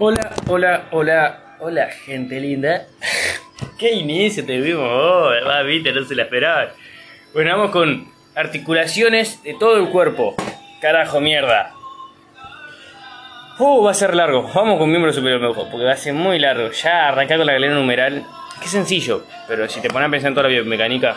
Hola, 0.00 0.32
hola, 0.46 0.84
hola, 0.92 1.56
hola, 1.58 1.88
gente 1.88 2.38
linda. 2.38 2.86
¿Qué 3.80 3.94
inicio 3.94 4.46
te 4.46 4.60
vimos 4.60 4.88
hoy? 4.88 5.42
Va, 5.44 5.62
viste, 5.62 5.90
no 5.90 6.04
se 6.04 6.14
la 6.14 6.22
esperaba. 6.22 6.68
Bueno, 7.34 7.56
vamos 7.56 7.72
con 7.72 8.08
articulaciones 8.36 9.42
de 9.42 9.54
todo 9.54 9.76
el 9.76 9.88
cuerpo. 9.88 10.36
Carajo, 10.80 11.20
mierda. 11.20 11.72
Uh, 13.58 13.82
va 13.82 13.90
a 13.90 13.94
ser 13.94 14.14
largo. 14.14 14.48
Vamos 14.54 14.78
con 14.78 14.88
miembro 14.88 15.12
superior 15.12 15.40
mejor, 15.40 15.68
porque 15.68 15.86
va 15.86 15.94
a 15.94 15.96
ser 15.96 16.14
muy 16.14 16.38
largo. 16.38 16.70
Ya 16.70 17.08
arrancar 17.08 17.38
con 17.38 17.46
la 17.48 17.54
galera 17.54 17.74
numeral. 17.74 18.24
Qué 18.62 18.68
sencillo, 18.68 19.24
pero 19.48 19.68
si 19.68 19.80
te 19.80 19.88
pones 19.88 20.06
a 20.06 20.10
pensar 20.12 20.28
en 20.28 20.34
toda 20.34 20.44
la 20.44 20.54
biomecánica. 20.54 21.16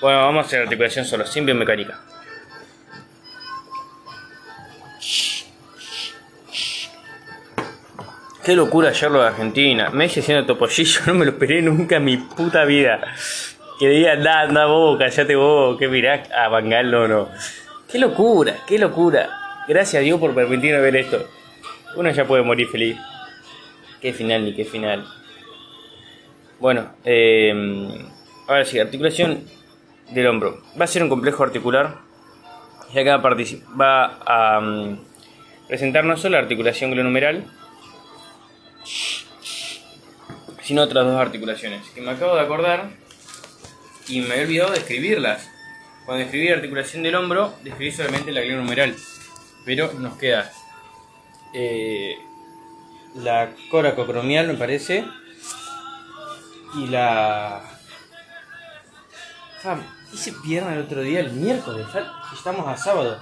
Bueno, 0.00 0.22
vamos 0.22 0.42
a 0.42 0.46
hacer 0.48 0.62
articulación 0.62 1.04
solo, 1.04 1.24
sin 1.24 1.46
biomecánica. 1.46 2.00
Qué 8.48 8.56
locura 8.56 8.88
ayer 8.88 9.10
lo 9.10 9.20
de 9.20 9.26
Argentina. 9.26 9.90
Messi 9.90 10.20
haciendo 10.20 10.46
topollillo, 10.46 11.02
no 11.06 11.12
me 11.12 11.26
lo 11.26 11.32
esperé 11.32 11.60
nunca 11.60 11.96
en 11.96 12.04
mi 12.06 12.16
puta 12.16 12.64
vida. 12.64 12.98
Que 13.78 13.90
diga, 13.90 14.12
anda, 14.12 14.40
anda 14.40 14.64
vos, 14.64 14.98
callate 14.98 15.36
vos, 15.36 15.78
que 15.78 15.86
mirá 15.86 16.22
a 16.34 16.48
Bangal, 16.48 16.90
no, 16.90 17.06
no. 17.06 17.28
Qué 17.92 17.98
locura, 17.98 18.56
qué 18.66 18.78
locura. 18.78 19.28
Gracias 19.68 20.00
a 20.00 20.02
Dios 20.02 20.18
por 20.18 20.34
permitirme 20.34 20.80
ver 20.80 20.96
esto. 20.96 21.28
Uno 21.94 22.10
ya 22.10 22.24
puede 22.24 22.42
morir 22.42 22.68
feliz. 22.68 22.96
Qué 24.00 24.14
final 24.14 24.46
ni 24.46 24.54
qué 24.54 24.64
final. 24.64 25.04
Bueno, 26.58 26.92
eh, 27.04 27.52
ahora 28.46 28.64
sí, 28.64 28.78
articulación 28.78 29.44
del 30.10 30.26
hombro. 30.26 30.62
Va 30.80 30.86
a 30.86 30.88
ser 30.88 31.02
un 31.02 31.10
complejo 31.10 31.42
articular. 31.44 31.96
Y 32.94 32.98
acá 32.98 33.18
va 33.18 34.04
a 34.24 34.58
um, 34.58 34.96
presentar 35.68 36.04
no 36.04 36.16
solo 36.16 36.36
la 36.36 36.38
articulación 36.44 36.92
glonumeral, 36.92 37.44
sino 40.62 40.82
otras 40.82 41.06
dos 41.06 41.20
articulaciones. 41.20 41.88
Que 41.94 42.00
me 42.00 42.10
acabo 42.10 42.34
de 42.34 42.42
acordar 42.42 42.90
y 44.06 44.20
me 44.20 44.34
había 44.34 44.44
olvidado 44.44 44.72
de 44.72 44.78
escribirlas. 44.78 45.48
Cuando 46.04 46.24
escribí 46.24 46.48
la 46.48 46.56
articulación 46.56 47.02
del 47.02 47.14
hombro, 47.14 47.54
describí 47.64 47.92
solamente 47.92 48.32
la 48.32 48.42
glonumeral. 48.42 48.94
Pero 49.64 49.92
nos 49.94 50.16
queda 50.16 50.50
eh, 51.54 52.16
la 53.14 53.50
coracocromial, 53.70 54.46
me 54.46 54.54
parece, 54.54 55.04
y 56.74 56.86
la. 56.86 57.62
Ah, 59.64 59.80
hice 60.12 60.32
pierna 60.32 60.74
el 60.74 60.82
otro 60.82 61.02
día, 61.02 61.20
el 61.20 61.32
miércoles, 61.32 61.86
estamos 62.32 62.66
a 62.66 62.76
sábado. 62.76 63.18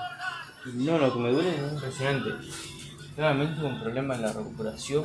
Y 0.67 0.84
no, 0.84 0.98
lo 0.98 1.12
que 1.12 1.19
me 1.19 1.30
duele 1.30 1.51
es 1.51 1.73
impresionante. 1.73 2.30
Claramente 3.14 3.62
un 3.62 3.80
problema 3.80 4.14
en 4.14 4.23
la 4.23 4.33
recuperación. 4.33 5.05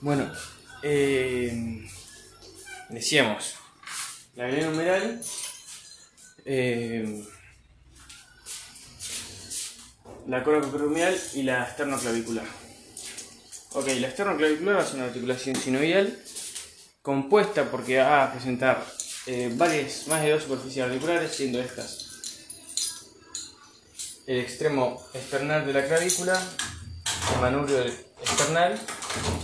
Bueno, 0.00 0.32
eh, 0.82 1.86
decíamos, 2.88 3.54
la 4.34 4.46
glenomeral 4.46 5.22
eh, 6.44 7.24
la 10.26 10.42
coracocromial 10.42 11.18
y 11.34 11.42
la 11.42 11.64
esternoclavicular. 11.64 12.46
Ok, 13.74 13.86
la 14.00 14.08
esternoclavicular 14.08 14.76
va 14.76 14.82
a 14.82 14.86
ser 14.86 14.96
una 14.96 15.06
articulación 15.06 15.56
sinovial 15.56 16.18
compuesta 17.00 17.70
porque 17.70 17.98
va 17.98 18.24
a 18.24 18.32
presentar 18.32 18.84
eh, 19.26 19.52
varias, 19.54 20.06
más 20.08 20.22
de 20.22 20.30
dos 20.30 20.42
superficies 20.42 20.86
articulares, 20.86 21.32
siendo 21.32 21.60
estas 21.60 22.08
el 24.26 24.38
extremo 24.38 25.04
external 25.14 25.66
de 25.66 25.72
la 25.72 25.84
clavícula, 25.84 26.40
el 27.34 27.40
manubrio 27.40 27.84
external 28.32 28.80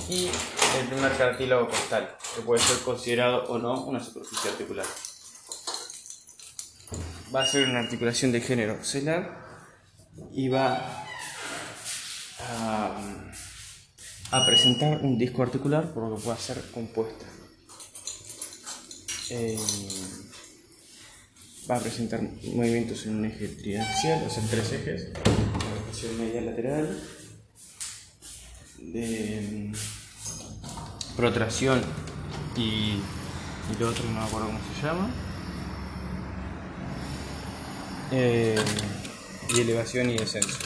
y 0.08 0.30
el 0.80 0.86
primer 0.86 1.16
cartílago 1.16 1.68
costal, 1.68 2.16
que 2.34 2.40
puede 2.42 2.60
ser 2.60 2.78
considerado 2.78 3.44
o 3.44 3.58
no 3.58 3.84
una 3.84 4.02
superficie 4.02 4.50
articular. 4.50 4.86
Va 7.34 7.42
a 7.42 7.46
ser 7.46 7.68
una 7.68 7.80
articulación 7.80 8.32
de 8.32 8.40
género 8.40 8.82
celular 8.82 9.46
y 10.32 10.48
va 10.48 11.04
a, 14.30 14.46
presentar 14.46 15.04
un 15.04 15.18
disco 15.18 15.42
articular 15.42 15.92
por 15.92 16.08
lo 16.08 16.16
que 16.16 16.22
puede 16.22 16.38
ser 16.38 16.62
compuesta. 16.72 17.26
Eh, 19.30 19.58
va 21.70 21.76
a 21.76 21.80
presentar 21.80 22.22
movimientos 22.22 23.04
en 23.04 23.16
un 23.16 23.26
eje 23.26 23.48
triaxial, 23.48 24.24
o 24.26 24.30
sea, 24.30 24.42
en 24.42 24.48
tres 24.48 24.72
ejes, 24.72 25.08
rotación 25.12 26.18
media 26.18 26.40
lateral, 26.40 26.98
de 28.78 29.72
protracción 31.16 31.82
y, 32.56 33.00
y 33.70 33.78
lo 33.78 33.88
otro 33.88 34.04
no 34.04 34.20
me 34.20 34.26
acuerdo 34.26 34.46
cómo 34.46 34.58
se 34.74 34.86
llama. 34.86 35.10
Eh, 38.10 38.56
y 39.54 39.60
elevación 39.60 40.10
y 40.10 40.16
descenso. 40.16 40.56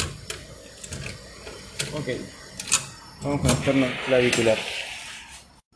Ok, 1.94 2.08
vamos 3.22 3.40
con 3.40 3.50
el 3.50 3.56
externo 3.56 3.86
clavicular. 4.06 4.58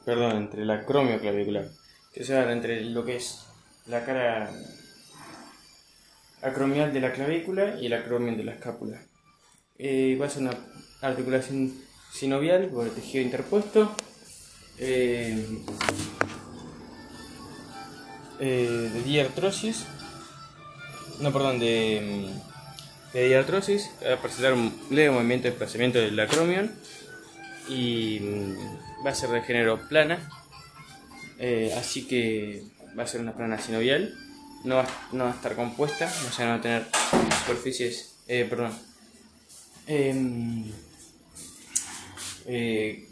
Perdón, 0.05 0.37
entre 0.37 0.65
la 0.65 0.85
cromio 0.85 1.21
clavicular. 1.21 1.69
Que 2.15 2.25
sea 2.25 2.51
entre 2.53 2.83
lo 2.85 3.05
que 3.05 3.17
es 3.17 3.47
la 3.87 4.05
cara 4.05 4.51
acromial 6.43 6.93
de 6.93 7.01
la 7.01 7.13
clavícula 7.13 7.79
y 7.81 7.87
el 7.87 7.93
acromial 7.95 8.37
de 8.37 8.45
la 8.45 8.53
escápula. 8.53 9.03
Eh, 9.79 10.17
va 10.21 10.27
a 10.27 10.31
ser 10.31 10.43
una 10.43 10.57
articulación 11.03 11.75
sinovial 12.19 12.69
por 12.69 12.87
el 12.87 12.93
tejido 12.93 13.25
interpuesto. 13.25 13.95
Eh, 14.79 15.63
eh, 18.41 18.91
de 18.93 19.03
diartrosis. 19.03 19.85
No, 21.21 21.33
perdón, 21.33 21.59
de 21.59 22.31
diartrosis, 23.13 23.91
va 24.05 24.15
a 24.15 24.21
presentar 24.21 24.53
un 24.53 24.75
leve 24.91 25.11
movimiento 25.11 25.45
de 25.45 25.51
desplazamiento 25.51 25.99
del 25.99 26.19
acromion. 26.21 26.73
Y 27.69 28.21
mm, 28.21 29.07
va 29.07 29.11
a 29.11 29.15
ser 29.15 29.31
de 29.31 29.43
género 29.43 29.89
plana, 29.89 30.31
eh, 31.39 31.75
así 31.77 32.07
que 32.07 32.63
va 32.99 33.03
a 33.03 33.07
ser 33.07 33.21
una 33.21 33.35
plana 33.35 33.59
sinovial, 33.59 34.15
no 34.65 34.77
va, 34.77 34.87
no 35.13 35.25
va 35.25 35.31
a 35.33 35.35
estar 35.35 35.57
compuesta, 35.57 36.07
o 36.29 36.33
sea, 36.33 36.47
no 36.47 36.53
va 36.53 36.59
a 36.59 36.61
tener 36.61 36.87
superficies, 37.41 38.15
perdón, 38.27 38.73
em, 39.87 40.65
eh, 42.47 43.09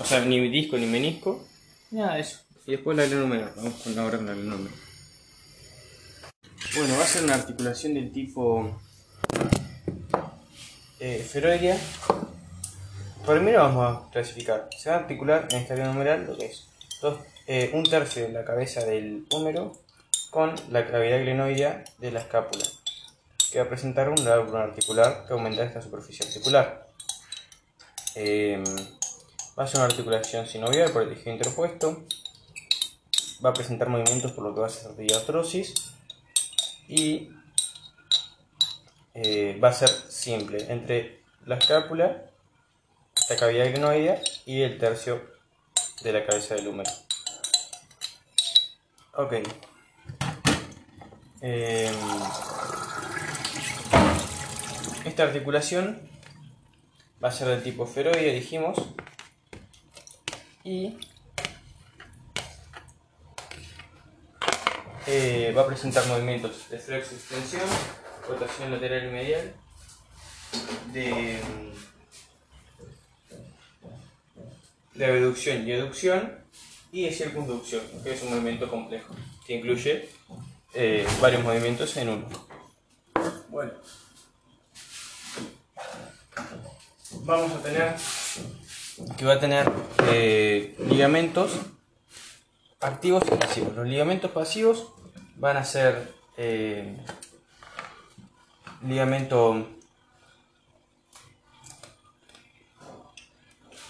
o 0.00 0.04
sea, 0.04 0.24
ni 0.24 0.48
disco 0.48 0.76
ni 0.76 0.86
menisco, 0.86 1.44
nada 1.90 2.18
eso. 2.18 2.40
Y 2.66 2.72
después 2.72 2.96
la 2.96 3.06
número, 3.06 3.50
vamos 3.56 3.74
con 3.82 3.94
la 3.96 4.34
número. 4.34 4.74
Bueno, 6.76 6.96
va 6.96 7.04
a 7.04 7.06
ser 7.06 7.24
una 7.24 7.34
articulación 7.34 7.94
del 7.94 8.12
tipo 8.12 8.80
eh, 11.00 11.18
feroidea. 11.28 11.76
Primero 13.26 13.62
vamos 13.62 14.06
a 14.06 14.10
clasificar. 14.10 14.68
Se 14.78 14.90
va 14.90 14.96
a 14.96 14.98
articular 15.00 15.48
en 15.50 15.58
esta 15.58 15.74
numeral 15.74 16.26
lo 16.26 16.36
que 16.38 16.46
es 16.46 16.68
eh, 17.46 17.70
un 17.74 17.82
tercio 17.82 18.22
de 18.22 18.32
la 18.32 18.44
cabeza 18.44 18.84
del 18.84 19.26
húmero 19.34 19.72
con 20.30 20.54
la 20.70 20.86
cavidad 20.86 21.20
glenoidea 21.20 21.84
de 21.98 22.12
la 22.12 22.20
escápula, 22.20 22.64
que 23.50 23.58
va 23.58 23.64
a 23.64 23.68
presentar 23.68 24.08
un 24.08 24.24
lado 24.24 24.56
articular 24.56 25.24
que 25.26 25.32
aumenta 25.32 25.64
esta 25.64 25.82
superficie 25.82 26.26
articular. 26.26 26.86
Eh, 28.14 28.62
va 29.58 29.64
a 29.64 29.66
ser 29.66 29.78
una 29.78 29.86
articulación 29.86 30.46
sinovial 30.46 30.90
por 30.92 31.02
el 31.02 31.10
tejido 31.10 31.32
interpuesto. 31.32 32.04
Va 33.44 33.50
a 33.50 33.54
presentar 33.54 33.88
movimientos 33.88 34.32
por 34.32 34.44
lo 34.44 34.54
que 34.54 34.60
va 34.60 34.66
a 34.66 34.70
ser 34.70 34.92
de 34.92 35.14
artrosis 35.14 35.74
y 36.88 37.30
eh, 39.14 39.58
va 39.62 39.68
a 39.68 39.72
ser 39.72 39.88
simple 39.88 40.72
entre 40.72 41.22
la 41.44 41.56
escápula, 41.56 42.30
la 43.28 43.36
cavidad 43.36 43.66
glenoidea 43.70 44.20
y 44.46 44.62
el 44.62 44.78
tercio 44.78 45.20
de 46.02 46.12
la 46.12 46.24
cabeza 46.24 46.54
del 46.54 46.68
húmero. 46.68 46.90
Ok. 49.14 49.34
Em, 51.40 51.94
esta 55.04 55.24
articulación 55.24 56.11
va 57.22 57.28
a 57.28 57.32
ser 57.32 57.48
del 57.48 57.62
tipo 57.62 57.86
feroide, 57.86 58.32
dijimos, 58.32 58.78
y 60.64 60.96
Eh, 65.04 65.52
va 65.52 65.62
a 65.62 65.66
presentar 65.66 66.06
movimientos 66.06 66.70
de 66.70 66.78
flexión 66.78 67.18
extensión, 67.18 67.68
rotación 68.28 68.70
lateral 68.70 69.08
y 69.08 69.10
medial, 69.10 69.52
de, 70.92 71.40
de 74.94 75.04
abducción 75.04 75.66
y 75.66 75.72
aducción 75.72 76.38
y 76.92 77.02
de 77.06 77.12
circunducción, 77.12 77.82
que 78.04 78.12
es 78.12 78.22
un 78.22 78.30
movimiento 78.30 78.70
complejo, 78.70 79.12
que 79.44 79.56
incluye 79.56 80.08
eh, 80.72 81.04
varios 81.20 81.42
movimientos 81.42 81.96
en 81.96 82.08
uno. 82.08 82.28
Bueno. 83.48 83.72
Vamos 87.24 87.52
a 87.52 87.62
tener 87.62 87.94
que 89.16 89.24
va 89.24 89.34
a 89.34 89.40
tener 89.40 89.70
eh, 90.08 90.76
ligamentos 90.88 91.52
activos 92.80 93.22
y 93.26 93.34
pasivos. 93.36 93.74
Los 93.74 93.86
ligamentos 93.86 94.30
pasivos 94.30 94.92
van 95.36 95.56
a 95.56 95.64
ser 95.64 96.12
eh, 96.36 96.96
ligamento 98.86 99.66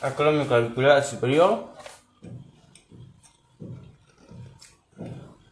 acromio 0.01 0.47
clavicular 0.47 1.03
superior. 1.03 1.73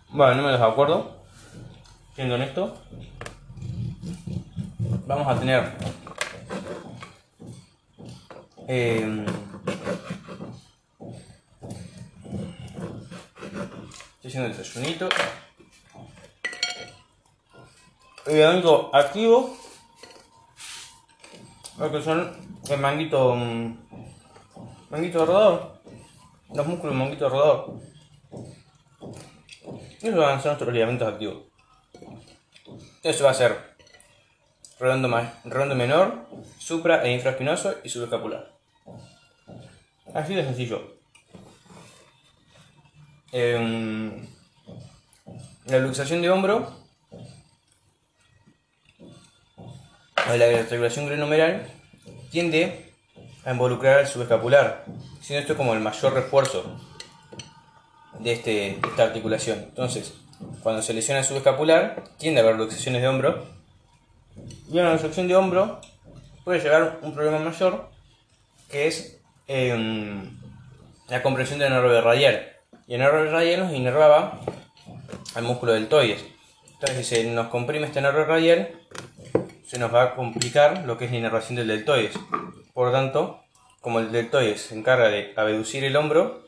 Bueno, 0.08 0.34
no 0.36 0.42
me 0.42 0.52
los 0.52 0.60
acuerdo. 0.60 1.16
Siendo 2.14 2.34
honesto. 2.34 2.76
Vamos 5.06 5.26
a 5.28 5.38
tener 5.38 5.72
eh, 8.72 9.26
estoy 14.14 14.28
haciendo 14.28 14.48
el 14.48 14.56
desayunito. 14.56 15.08
Ligamento 18.26 18.94
activo. 18.94 19.56
Lo 21.78 21.90
que 21.90 22.00
son 22.00 22.60
el 22.68 22.78
manguito. 22.78 23.34
mm, 23.34 23.76
Manguito 24.90 25.26
rodador. 25.26 25.80
Los 26.54 26.66
músculos 26.66 26.94
manguito 26.94 27.28
rodador. 27.28 27.80
Y 30.00 30.06
esos 30.06 30.18
van 30.20 30.38
a 30.38 30.40
ser 30.40 30.52
nuestros 30.52 30.72
ligamentos 30.72 31.08
activos. 31.08 31.42
Eso 33.02 33.24
va 33.24 33.30
a 33.30 33.34
ser 33.34 33.74
redondo, 34.78 35.08
redondo 35.44 35.74
menor, 35.74 36.26
supra 36.58 37.04
e 37.04 37.12
infraespinoso 37.12 37.74
y 37.82 37.88
subescapular. 37.88 38.59
Así 40.14 40.34
de 40.34 40.44
sencillo. 40.44 40.96
Em, 43.32 44.26
la 45.66 45.78
luxación 45.78 46.20
de 46.20 46.30
hombro 46.30 46.68
o 50.28 50.36
la 50.36 50.44
articulación 50.46 51.06
glenomeral 51.06 51.68
tiende 52.30 52.92
a 53.44 53.52
involucrar 53.52 54.00
al 54.00 54.08
subescapular, 54.08 54.84
siendo 55.20 55.42
esto 55.42 55.56
como 55.56 55.74
el 55.74 55.80
mayor 55.80 56.12
refuerzo 56.12 56.80
de, 58.18 58.32
este, 58.32 58.80
esta 58.84 59.04
articulación. 59.04 59.60
Entonces, 59.60 60.14
cuando 60.62 60.82
se 60.82 60.92
lesiona 60.92 61.20
el 61.20 61.26
subescapular, 61.26 62.02
tiende 62.18 62.40
a 62.40 62.44
haber 62.44 62.56
luxaciones 62.56 63.00
de 63.00 63.08
hombro. 63.08 63.46
Y 64.68 64.78
en 64.78 64.84
la 64.84 64.92
luxación 64.92 65.28
de 65.28 65.36
hombro 65.36 65.80
puede 66.44 66.60
llegar 66.60 66.98
un 67.02 67.14
problema 67.14 67.38
mayor, 67.38 67.90
que 68.68 68.88
es 68.88 69.19
em, 69.52 70.30
la 71.08 71.22
compresión 71.22 71.58
del 71.58 71.70
nervio 71.72 72.00
radial. 72.00 72.52
Y 72.86 72.94
el 72.94 73.00
nervio 73.00 73.30
radial 73.32 73.60
nos 73.66 73.72
inervaba 73.74 74.40
al 75.34 75.42
músculo 75.42 75.72
deltoides. 75.72 76.24
Entonces, 76.74 77.06
si 77.06 77.16
se 77.16 77.24
nos 77.30 77.48
comprime 77.48 77.86
este 77.86 78.00
nervio 78.00 78.24
radial, 78.26 78.70
se 79.66 79.78
nos 79.80 79.92
va 79.92 80.02
a 80.04 80.14
complicar 80.14 80.84
lo 80.86 80.96
que 80.96 81.06
es 81.06 81.10
la 81.10 81.18
inervación 81.18 81.56
del 81.56 81.66
deltoides. 81.68 82.14
Por 82.72 82.86
lo 82.86 82.92
tanto, 82.92 83.42
como 83.80 83.98
el 83.98 84.12
deltoides 84.12 84.62
se 84.62 84.78
encarga 84.78 85.08
de 85.08 85.32
abducir 85.36 85.82
el 85.84 85.96
hombro, 85.96 86.46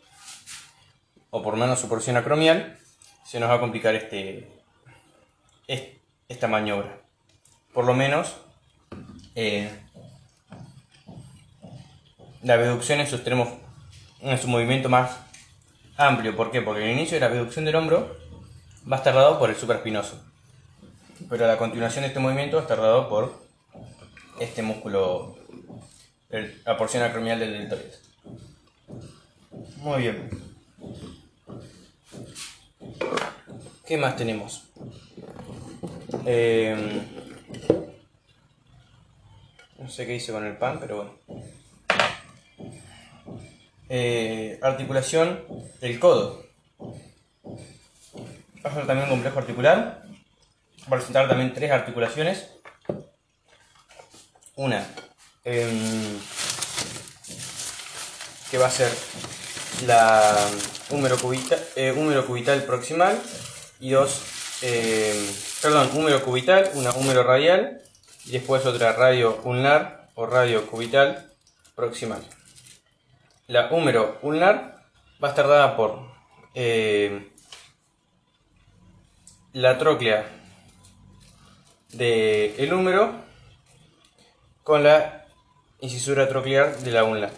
o 1.31 1.43
por 1.43 1.56
menos 1.56 1.81
su 1.81 1.88
porción 1.88 2.16
acromial, 2.16 2.78
se 3.25 3.40
nos 3.40 3.50
va 3.50 3.54
a 3.54 3.60
complicar 3.60 3.94
este, 3.96 4.49
es- 5.66 5.88
esta 6.28 6.46
maniobra. 6.46 7.00
Por 7.72 7.84
lo 7.84 7.94
menos, 7.94 8.37
eh, 9.34 9.70
la 12.42 12.54
abducción 12.54 13.00
en 13.00 13.06
su 13.06 13.16
extremo, 13.16 13.60
en 14.20 14.38
su 14.38 14.48
movimiento 14.48 14.88
más 14.88 15.18
amplio. 15.96 16.36
¿Por 16.36 16.50
qué? 16.50 16.60
Porque 16.62 16.84
el 16.84 16.98
inicio 16.98 17.16
de 17.16 17.20
la 17.20 17.26
abducción 17.26 17.64
del 17.64 17.76
hombro 17.76 18.16
va 18.90 18.96
a 18.96 18.98
estar 18.98 19.14
dado 19.14 19.38
por 19.38 19.50
el 19.50 19.56
supraespinoso. 19.56 20.22
Pero 21.28 21.46
la 21.46 21.56
continuación 21.56 22.02
de 22.02 22.08
este 22.08 22.20
movimiento 22.20 22.56
va 22.56 22.62
a 22.62 22.64
estar 22.64 22.80
dado 22.80 23.08
por 23.08 23.42
este 24.40 24.62
músculo, 24.62 25.36
la 26.64 26.76
porción 26.76 27.02
acromial 27.04 27.38
del 27.38 27.52
deltoides. 27.52 28.02
Muy 29.76 30.02
bien. 30.02 30.30
¿Qué 33.86 33.96
más 33.96 34.16
tenemos? 34.16 34.64
Eh, 36.24 37.02
no 39.78 39.88
sé 39.88 40.06
qué 40.06 40.16
hice 40.16 40.32
con 40.32 40.46
el 40.46 40.56
pan, 40.56 40.78
pero 40.80 40.96
bueno. 40.96 41.62
Eh, 43.88 44.58
articulación 44.62 45.44
del 45.80 45.98
codo. 45.98 46.44
Va 48.64 48.70
a 48.70 48.74
ser 48.74 48.86
también 48.86 49.04
un 49.04 49.10
complejo 49.10 49.38
articular. 49.38 50.02
Va 50.90 50.96
a 50.96 50.98
presentar 50.98 51.28
también 51.28 51.52
tres 51.52 51.70
articulaciones. 51.70 52.48
Una 54.56 54.86
em, 55.44 56.19
que 58.50 58.58
va 58.58 58.66
a 58.66 58.70
ser 58.70 58.90
la 59.86 60.48
húmero, 60.90 61.16
eh, 61.76 62.22
cubital 62.26 62.62
proximal 62.64 63.20
y 63.80 63.90
dos, 63.90 64.22
eh, 64.62 65.30
perdón, 65.60 65.90
húmero 65.94 66.22
cubital, 66.22 66.70
una 66.75 66.92
húmero 66.92 67.25
radial 67.25 67.82
y 68.26 68.32
después 68.32 68.64
otra 68.64 68.92
radio 68.92 69.40
ulnar 69.44 70.08
o 70.14 70.26
radio 70.26 70.66
cubital 70.66 71.32
proximal. 71.75 72.22
La 73.52 73.69
húmero 73.70 74.19
ulnar 74.22 74.82
va 75.22 75.28
a 75.28 75.31
estar 75.32 75.46
dada 75.46 75.76
por 75.76 76.10
eh, 76.54 77.31
la 79.52 79.76
tróclea 79.76 80.25
del 81.90 82.54
el 82.56 82.72
húmero 82.72 83.12
con 84.62 84.82
la 84.82 85.26
incisura 85.81 86.31
troclear 86.31 86.78
de 86.78 86.93
la 86.93 87.04
ulnar. 87.04 87.31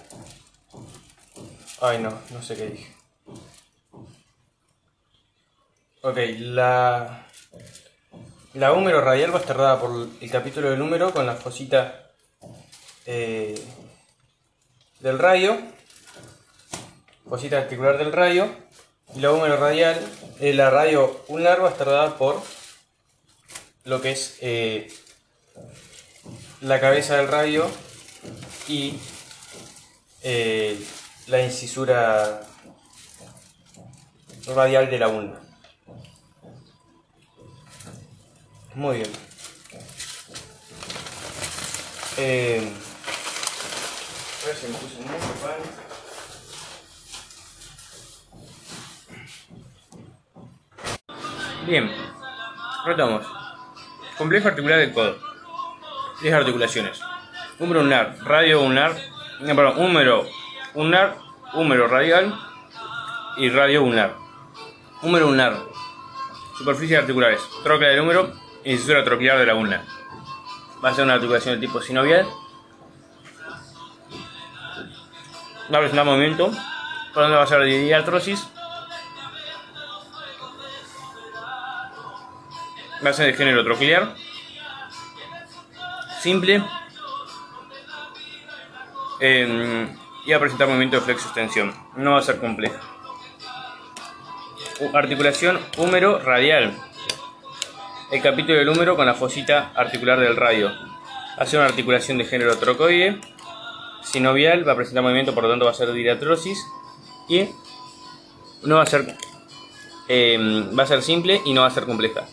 Ay, 1.80 1.98
no, 1.98 2.16
no 2.30 2.42
sé 2.42 2.54
qué 2.54 2.66
dije. 2.66 2.94
Ok, 6.02 6.16
la, 6.38 7.26
la 8.52 8.72
húmero 8.72 9.00
radial 9.00 9.32
va 9.32 9.38
a 9.38 9.40
estar 9.40 9.56
dada 9.56 9.80
por 9.80 9.90
el 10.20 10.30
capítulo 10.30 10.70
del 10.70 10.80
húmero 10.80 11.12
con 11.12 11.26
la 11.26 11.34
fosita 11.34 12.12
eh, 13.04 13.60
del 15.00 15.18
radio, 15.18 15.73
fosita 17.28 17.58
articular 17.58 17.98
del 17.98 18.12
radio, 18.12 18.48
y 19.14 19.20
la 19.20 19.32
húmero 19.32 19.56
radial, 19.56 20.00
eh, 20.40 20.52
la 20.54 20.70
radio 20.70 21.24
ulnar 21.28 21.62
va 21.62 21.68
a 21.68 21.72
estar 21.72 21.86
dada 21.86 22.16
por 22.16 22.42
lo 23.84 24.00
que 24.00 24.12
es 24.12 24.38
eh, 24.40 24.92
la 26.60 26.80
cabeza 26.80 27.16
del 27.16 27.28
radio 27.28 27.70
y 28.66 28.98
eh, 30.22 30.82
la 31.26 31.42
incisura 31.42 32.40
radial 34.46 34.90
de 34.90 34.98
la 34.98 35.08
ulna. 35.08 35.40
Muy 38.74 38.96
bien. 38.96 39.10
Eh, 42.16 42.72
a 44.42 44.46
ver 44.46 44.56
si 44.56 44.66
me 44.68 44.78
puse 44.78 44.96
mucho 45.00 45.34
pan. 45.42 45.84
Bien, 51.66 51.90
retomamos. 52.84 53.26
Complejo 54.18 54.48
articular 54.48 54.78
del 54.78 54.92
codo. 54.92 55.16
10 56.20 56.34
articulaciones. 56.34 57.00
Húmero 57.58 57.80
ulnar, 57.80 58.16
radio 58.22 58.60
ulnar, 58.60 58.94
no, 59.40 59.56
perdón, 59.56 59.82
húmero 59.82 60.26
ulnar, 60.74 61.16
húmero 61.54 61.88
radial 61.88 62.34
y 63.38 63.48
radio 63.48 63.82
ulnar. 63.82 64.14
Húmero 65.02 65.28
ulnar. 65.28 65.56
Superficies 66.58 67.00
articulares. 67.00 67.40
Tróclea 67.62 67.90
del 67.90 68.00
húmero 68.00 68.32
y 68.62 68.72
incisura 68.72 69.02
troquear 69.02 69.38
de 69.38 69.46
la 69.46 69.54
ulna. 69.54 69.84
Va 70.84 70.90
a 70.90 70.94
ser 70.94 71.04
una 71.04 71.14
articulación 71.14 71.54
de 71.54 71.66
tipo 71.66 71.80
sinovial. 71.80 72.26
Va 75.72 75.78
a 75.78 76.04
movimiento. 76.04 76.50
Por 77.14 77.22
donde 77.22 77.38
va 77.38 77.44
a 77.44 77.46
ser 77.46 77.64
diartrosis. 77.64 78.48
Va 83.04 83.10
a 83.10 83.12
ser 83.12 83.26
de 83.26 83.34
género 83.34 83.62
troclear. 83.64 84.14
Simple. 86.22 86.64
Eh, 89.20 89.86
y 90.24 90.30
va 90.30 90.36
a 90.36 90.40
presentar 90.40 90.68
movimiento 90.68 90.96
de 90.96 91.02
flexo-extensión. 91.02 91.74
No 91.96 92.12
va 92.12 92.20
a 92.20 92.22
ser 92.22 92.40
compleja. 92.40 92.80
Articulación 94.94 95.60
húmero 95.76 96.18
radial. 96.18 96.72
El 98.10 98.22
capítulo 98.22 98.58
del 98.58 98.68
húmero 98.68 98.96
con 98.96 99.06
la 99.06 99.14
fosita 99.14 99.72
articular 99.74 100.18
del 100.18 100.36
radio. 100.36 100.72
Hace 101.36 101.56
una 101.56 101.66
articulación 101.66 102.18
de 102.18 102.24
género 102.24 102.56
trocoide. 102.56 103.20
sinovial, 104.02 104.66
va 104.66 104.72
a 104.72 104.76
presentar 104.76 105.02
movimiento, 105.02 105.34
por 105.34 105.44
lo 105.44 105.50
tanto 105.50 105.64
va 105.64 105.72
a 105.72 105.74
ser 105.74 105.88
de 105.88 105.94
diartrosis. 105.94 106.58
Y 107.28 107.48
no 108.62 108.76
va 108.76 108.82
a 108.82 108.86
ser, 108.86 109.16
eh, 110.08 110.68
va 110.78 110.84
a 110.84 110.86
ser 110.86 111.02
simple 111.02 111.40
y 111.44 111.52
no 111.52 111.62
va 111.62 111.66
a 111.66 111.70
ser 111.70 111.84
compleja. 111.84 112.26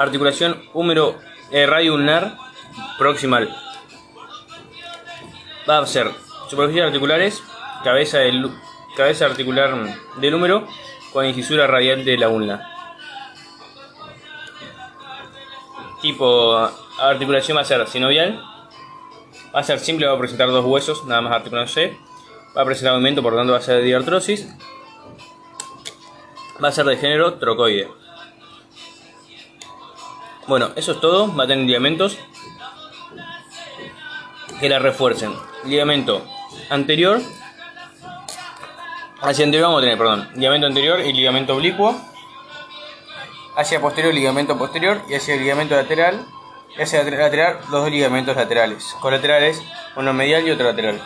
Articulación 0.00 0.62
húmero 0.72 1.18
eh, 1.50 1.66
radio 1.66 1.92
ulnar 1.92 2.38
proximal. 2.96 3.54
Va 5.68 5.76
a 5.76 5.86
ser 5.86 6.10
superficies 6.48 6.86
articulares, 6.86 7.42
cabeza, 7.84 8.20
del, 8.20 8.50
cabeza 8.96 9.26
articular 9.26 9.76
del 10.16 10.34
húmero 10.34 10.66
con 11.12 11.26
incisura 11.26 11.66
radial 11.66 12.06
de 12.06 12.16
la 12.16 12.30
ulna. 12.30 12.66
Tipo 16.00 16.56
articulación 16.98 17.58
va 17.58 17.60
a 17.60 17.66
ser 17.66 17.86
sinovial, 17.86 18.42
va 19.54 19.60
a 19.60 19.64
ser 19.64 19.80
simple, 19.80 20.06
va 20.06 20.14
a 20.14 20.18
presentar 20.18 20.48
dos 20.48 20.64
huesos, 20.64 21.04
nada 21.04 21.20
más 21.20 21.34
articulación 21.34 21.90
va 22.56 22.62
a 22.62 22.64
presentar 22.64 22.94
movimiento, 22.94 23.22
por 23.22 23.34
lo 23.34 23.38
tanto 23.40 23.52
va 23.52 23.58
a 23.58 23.62
ser 23.62 23.82
diartrosis, 23.82 24.48
va 26.64 26.68
a 26.68 26.72
ser 26.72 26.86
de 26.86 26.96
género 26.96 27.34
trocoide. 27.34 27.99
Bueno, 30.46 30.70
eso 30.76 30.92
es 30.92 31.00
todo, 31.00 31.34
va 31.34 31.44
a 31.44 31.46
tener 31.46 31.66
ligamentos 31.66 32.18
que 34.58 34.68
la 34.68 34.78
refuercen. 34.78 35.32
Ligamento 35.64 36.24
anterior, 36.70 37.20
hacia 39.20 39.44
anterior 39.44 39.68
vamos 39.68 39.78
a 39.78 39.82
tener, 39.82 39.98
perdón, 39.98 40.28
ligamento 40.34 40.66
anterior 40.66 41.00
y 41.00 41.12
ligamento 41.12 41.54
oblicuo. 41.54 41.94
Hacia 43.56 43.80
posterior, 43.80 44.14
ligamento 44.14 44.56
posterior 44.56 45.02
y 45.08 45.14
hacia 45.14 45.34
el 45.34 45.40
ligamento 45.40 45.74
lateral, 45.74 46.24
y 46.76 46.82
hacia 46.82 47.02
lateral, 47.02 47.58
los 47.62 47.70
dos 47.70 47.90
ligamentos 47.90 48.36
laterales. 48.36 48.96
Colaterales, 49.00 49.62
uno 49.96 50.12
medial 50.12 50.46
y 50.46 50.50
otro 50.50 50.66
lateral. 50.66 51.00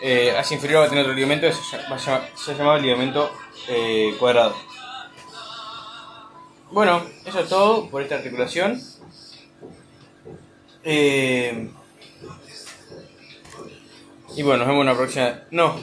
Eh, 0.00 0.34
hacia 0.36 0.54
inferior 0.54 0.82
va 0.82 0.86
a 0.86 0.88
tener 0.88 1.04
otro 1.04 1.14
ligamento, 1.14 1.50
se, 1.52 1.76
va 1.88 1.98
se 1.98 2.54
llama 2.54 2.78
ligamento 2.78 3.30
eh, 3.68 4.14
cuadrado. 4.18 4.54
Bueno, 6.70 7.02
eso 7.24 7.40
es 7.40 7.48
todo 7.48 7.88
por 7.88 8.02
esta 8.02 8.16
articulación. 8.16 8.78
Eh, 10.84 11.70
y 14.36 14.42
bueno, 14.42 14.58
nos 14.58 14.68
vemos 14.68 14.80
en 14.82 14.86
la 14.86 14.94
próxima. 14.94 15.40
No, 15.50 15.80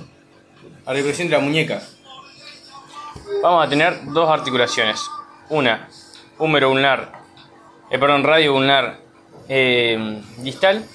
articulación 0.85 1.27
de 1.27 1.37
la 1.37 1.43
muñeca. 1.43 1.81
Vamos 3.41 3.65
a 3.65 3.69
tener 3.69 4.05
dos 4.05 4.29
articulaciones. 4.29 5.01
Una, 5.49 5.89
húmero 6.37 6.69
ulnar, 6.69 7.13
eh, 7.89 7.97
perdón, 7.97 8.23
radio 8.23 8.55
ulnar 8.55 8.99
eh, 9.49 10.21
distal, 10.37 10.85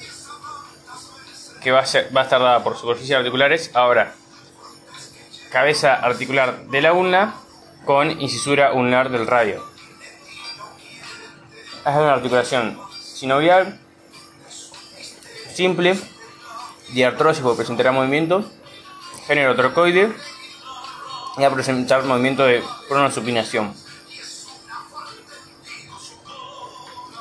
que 1.62 1.72
va 1.72 1.80
a, 1.80 1.86
ser, 1.86 2.14
va 2.16 2.20
a 2.20 2.24
estar 2.24 2.40
dada 2.40 2.62
por 2.62 2.76
superficies 2.76 3.18
articulares. 3.18 3.72
Ahora, 3.74 4.14
cabeza 5.50 5.94
articular 5.94 6.66
de 6.66 6.80
la 6.80 6.92
ulna 6.92 7.34
con 7.84 8.20
incisura 8.20 8.72
ulnar 8.72 9.10
del 9.10 9.26
radio. 9.26 9.69
Es 11.80 11.96
una 11.96 12.12
articulación 12.12 12.78
sinovial, 13.02 13.80
simple, 15.54 15.98
diartrosis 16.90 17.42
porque 17.42 17.56
presentará 17.56 17.90
movimiento, 17.90 18.44
género 19.26 19.56
trocoide 19.56 20.12
y 21.38 21.40
va 21.40 21.46
a 21.46 21.54
presentar 21.54 22.04
movimiento 22.04 22.44
de 22.44 22.62
pronosupinación. 22.86 23.74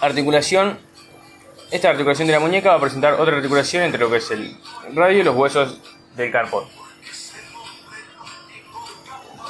Articulación. 0.01 0.77
Esta 1.71 1.91
articulación 1.91 2.27
de 2.27 2.33
la 2.33 2.41
muñeca 2.41 2.71
va 2.71 2.77
a 2.77 2.81
presentar 2.81 3.13
otra 3.13 3.37
articulación 3.37 3.83
entre 3.83 4.01
lo 4.01 4.09
que 4.09 4.17
es 4.17 4.29
el 4.29 4.59
radio 4.93 5.19
y 5.19 5.23
los 5.23 5.35
huesos 5.35 5.79
del 6.17 6.33
carpo. 6.33 6.67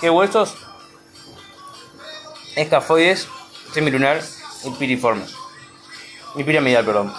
¿Qué 0.02 0.10
huesos? 0.12 0.56
Escafoides, 2.56 3.28
semilunar 3.74 4.22
y 4.64 4.70
piriforme. 4.72 5.24
Y 6.36 6.44
piramidal, 6.44 6.86
perdón. 6.86 7.14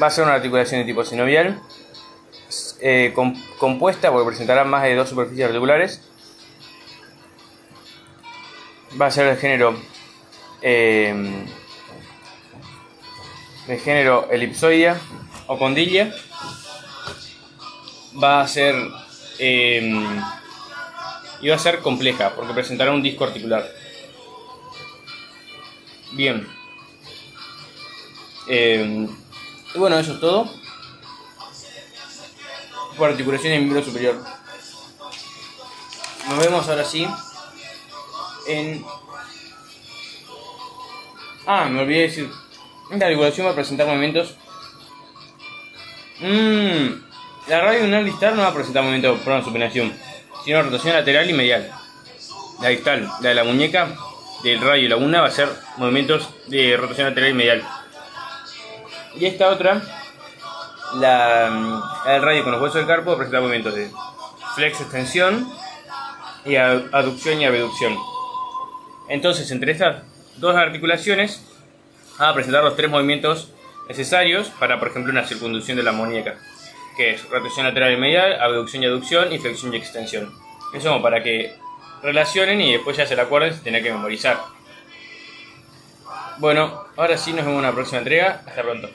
Va 0.00 0.06
a 0.06 0.10
ser 0.10 0.24
una 0.24 0.34
articulación 0.34 0.80
de 0.80 0.86
tipo 0.86 1.04
sinovial, 1.04 1.60
eh, 2.80 3.12
compuesta 3.58 4.12
porque 4.12 4.28
presentará 4.28 4.64
más 4.64 4.84
de 4.84 4.94
dos 4.94 5.08
superficies 5.08 5.46
articulares. 5.46 6.02
Va 9.00 9.06
a 9.06 9.10
ser 9.10 9.28
de 9.28 9.36
género 9.36 9.76
eh, 10.62 11.46
de 13.66 13.78
género 13.78 14.28
elipsoidea 14.30 14.98
o 15.46 15.58
condilla. 15.58 16.12
Va 18.22 18.40
a 18.40 18.48
ser 18.48 18.74
eh, 19.38 19.92
y 21.40 21.48
va 21.48 21.56
a 21.56 21.58
ser 21.58 21.80
compleja 21.80 22.34
porque 22.34 22.54
presentará 22.54 22.92
un 22.92 23.02
disco 23.02 23.24
articular. 23.24 23.77
Bien. 26.12 26.48
Eh, 28.48 29.06
y 29.74 29.78
bueno, 29.78 29.98
eso 29.98 30.14
es 30.14 30.20
todo. 30.20 30.50
Por 32.96 33.10
articulación 33.10 33.52
del 33.52 33.62
miembro 33.62 33.84
superior. 33.84 34.22
Nos 36.28 36.38
vemos 36.38 36.68
ahora 36.68 36.84
sí 36.84 37.06
en... 38.46 38.84
Ah, 41.46 41.66
me 41.66 41.82
olvidé 41.82 42.02
decir. 42.02 42.30
La 42.90 43.06
articulación 43.06 43.46
va 43.46 43.52
a 43.52 43.54
presentar 43.54 43.86
movimientos. 43.86 44.34
Mmm. 46.20 47.08
La 47.46 47.60
radio 47.62 47.84
unal 47.84 48.04
distal 48.04 48.36
no 48.36 48.42
va 48.42 48.48
a 48.48 48.54
presentar 48.54 48.82
movimientos 48.82 49.20
por 49.20 49.32
una 49.32 49.44
supinación, 49.44 49.96
sino 50.44 50.62
rotación 50.62 50.94
lateral 50.94 51.30
y 51.30 51.32
medial. 51.32 51.70
La 52.60 52.68
distal, 52.68 53.08
la 53.20 53.28
de 53.30 53.34
la 53.34 53.44
muñeca, 53.44 53.96
del 54.42 54.60
radio 54.60 54.84
y 54.84 54.88
la 54.88 54.96
una 54.96 55.20
va 55.20 55.28
a 55.28 55.30
ser 55.30 55.48
movimientos 55.76 56.28
de 56.46 56.76
rotación 56.76 57.08
lateral 57.08 57.30
y 57.30 57.34
medial. 57.34 57.62
Y 59.16 59.26
esta 59.26 59.48
otra, 59.48 59.82
la, 60.94 61.82
del 62.06 62.22
radio 62.22 62.42
con 62.44 62.52
los 62.52 62.62
huesos 62.62 62.76
del 62.76 62.86
carpo, 62.86 63.16
presenta 63.16 63.40
movimientos 63.40 63.74
de 63.74 63.90
flex 64.54 64.80
extensión 64.80 65.48
y 66.44 66.56
aducción 66.56 67.40
y 67.40 67.46
abducción. 67.46 67.96
Entonces, 69.08 69.50
entre 69.50 69.72
estas 69.72 70.02
dos 70.36 70.54
articulaciones, 70.54 71.42
va 72.20 72.30
a 72.30 72.34
presentar 72.34 72.62
los 72.62 72.76
tres 72.76 72.90
movimientos 72.90 73.50
necesarios 73.88 74.48
para, 74.60 74.78
por 74.78 74.88
ejemplo, 74.88 75.10
una 75.10 75.26
circunducción 75.26 75.76
de 75.76 75.82
la 75.82 75.92
muñeca, 75.92 76.36
que 76.96 77.14
es 77.14 77.28
rotación 77.28 77.66
lateral 77.66 77.92
y 77.92 77.96
medial, 77.96 78.40
abducción 78.40 78.82
y 78.82 78.86
aducción 78.86 79.32
y 79.32 79.38
flexión 79.38 79.72
y 79.74 79.78
extensión. 79.78 80.32
Eso 80.74 81.00
para 81.00 81.22
que 81.22 81.54
relacionen 82.02 82.60
y 82.60 82.72
después 82.72 82.96
ya 82.96 83.06
se 83.06 83.16
la 83.16 83.24
acuerden 83.24 83.54
si 83.54 83.60
tienen 83.60 83.82
que 83.82 83.92
memorizar. 83.92 84.38
Bueno, 86.38 86.84
ahora 86.96 87.16
sí 87.18 87.32
nos 87.32 87.44
vemos 87.44 87.58
en 87.58 87.66
la 87.66 87.72
próxima 87.72 87.98
entrega. 87.98 88.42
Hasta 88.46 88.62
pronto. 88.62 88.88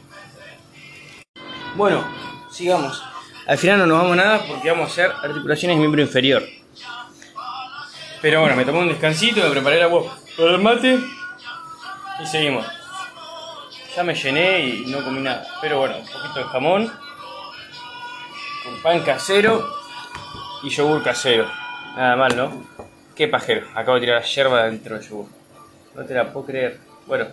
Bueno, 1.75 2.05
sigamos. 2.51 3.03
Al 3.45 3.57
final 3.57 3.79
no 3.79 3.86
nos 3.86 4.01
vamos 4.01 4.15
nada 4.15 4.45
porque 4.48 4.72
vamos 4.72 4.89
a 4.89 4.91
hacer 4.91 5.12
articulaciones 5.12 5.75
de 5.75 5.79
miembro 5.79 6.01
inferior. 6.01 6.43
Pero 8.22 8.39
bueno, 8.39 8.55
me 8.55 8.63
tomé 8.63 8.79
un 8.79 8.88
descansito, 8.88 9.41
me 9.41 9.50
preparé 9.50 9.81
la 9.81 9.88
voz 9.88 10.10
para 10.38 10.51
el 10.51 10.60
mate 10.60 10.98
y 12.22 12.25
seguimos. 12.25 12.65
Ya 13.93 14.03
me 14.03 14.15
llené 14.15 14.62
y 14.62 14.86
no 14.86 15.03
comí 15.03 15.19
nada. 15.19 15.45
Pero 15.62 15.79
bueno, 15.79 15.98
un 15.98 16.05
poquito 16.05 16.39
de 16.39 16.45
jamón, 16.45 16.93
con 18.63 18.81
pan 18.81 19.01
casero 19.01 19.67
y 20.63 20.69
yogur 20.69 21.03
casero. 21.03 21.51
Nada 21.98 22.15
mal, 22.15 22.36
¿no? 22.38 22.63
Qué 23.15 23.27
pajero. 23.27 23.67
Acabo 23.75 23.96
de 23.96 24.01
tirar 24.01 24.22
la 24.22 24.27
yerba 24.27 24.63
dentro 24.63 24.98
del 24.98 25.08
yogur. 25.08 25.27
No 25.96 26.03
te 26.03 26.13
la 26.15 26.34
puedo 26.34 26.48
creer. 26.48 26.79
Bueno, 27.05 27.27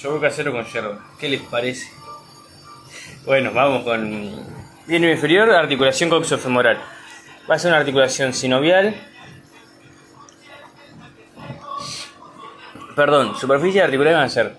yogur 0.00 0.20
casero 0.20 0.52
con 0.52 0.64
yerba. 0.64 1.04
¿Qué 1.18 1.28
les 1.28 1.40
parece? 1.42 1.90
Bueno, 3.24 3.52
vamos 3.52 3.82
con. 3.82 4.62
Bien 4.86 5.04
inferior, 5.04 5.50
articulación 5.50 6.08
coxofemoral. 6.08 6.78
Va 7.50 7.56
a 7.56 7.58
ser 7.58 7.70
una 7.70 7.78
articulación 7.78 8.32
sinovial. 8.32 8.94
Perdón, 12.94 13.36
superficie 13.36 13.82
articular 13.82 14.14
van 14.14 14.24
a 14.24 14.28
ser 14.28 14.54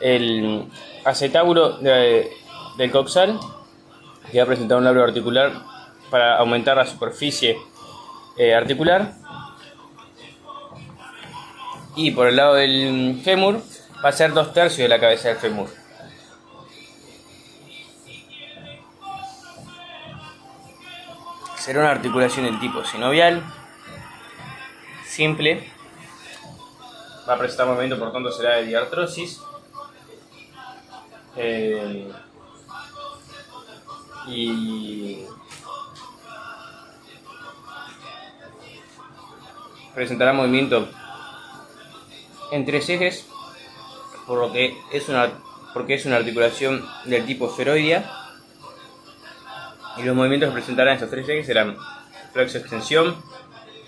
el 0.00 0.66
acetábulo 1.04 1.78
del 1.78 2.90
coxal, 2.90 3.38
que 4.30 4.38
va 4.38 4.44
a 4.44 4.46
presentar 4.46 4.78
un 4.78 4.84
labio 4.84 5.04
articular 5.04 5.52
para 6.10 6.36
aumentar 6.36 6.76
la 6.76 6.84
superficie 6.84 7.56
eh, 8.36 8.54
articular. 8.54 9.19
Y 11.96 12.12
por 12.12 12.28
el 12.28 12.36
lado 12.36 12.54
del 12.54 13.20
fémur 13.22 13.62
va 14.04 14.08
a 14.08 14.12
ser 14.12 14.32
dos 14.32 14.52
tercios 14.52 14.78
de 14.78 14.88
la 14.88 15.00
cabeza 15.00 15.28
del 15.28 15.38
fémur. 15.38 15.68
Será 21.58 21.80
una 21.80 21.90
articulación 21.90 22.46
del 22.46 22.58
tipo 22.58 22.84
sinovial, 22.84 23.42
simple, 25.04 25.70
va 27.28 27.34
a 27.34 27.38
presentar 27.38 27.66
movimiento, 27.66 27.98
por 27.98 28.12
tanto 28.12 28.32
será 28.32 28.56
de 28.56 28.66
diartrosis. 28.66 29.40
Eh, 31.36 32.10
y 34.26 35.24
presentará 39.94 40.32
movimiento 40.32 40.88
en 42.50 42.64
tres 42.64 42.88
ejes, 42.88 43.26
por 44.26 44.38
lo 44.38 44.52
que 44.52 44.76
es 44.92 45.08
una, 45.08 45.30
porque 45.72 45.94
es 45.94 46.06
una 46.06 46.16
articulación 46.16 46.84
del 47.04 47.26
tipo 47.26 47.48
esferoidea. 47.48 48.10
Y 49.96 50.02
los 50.02 50.14
movimientos 50.14 50.50
que 50.50 50.54
presentarán 50.54 50.94
estos 50.94 51.10
tres 51.10 51.28
ejes 51.28 51.46
serán 51.46 51.76
flexo 52.32 52.58
extensión 52.58 53.16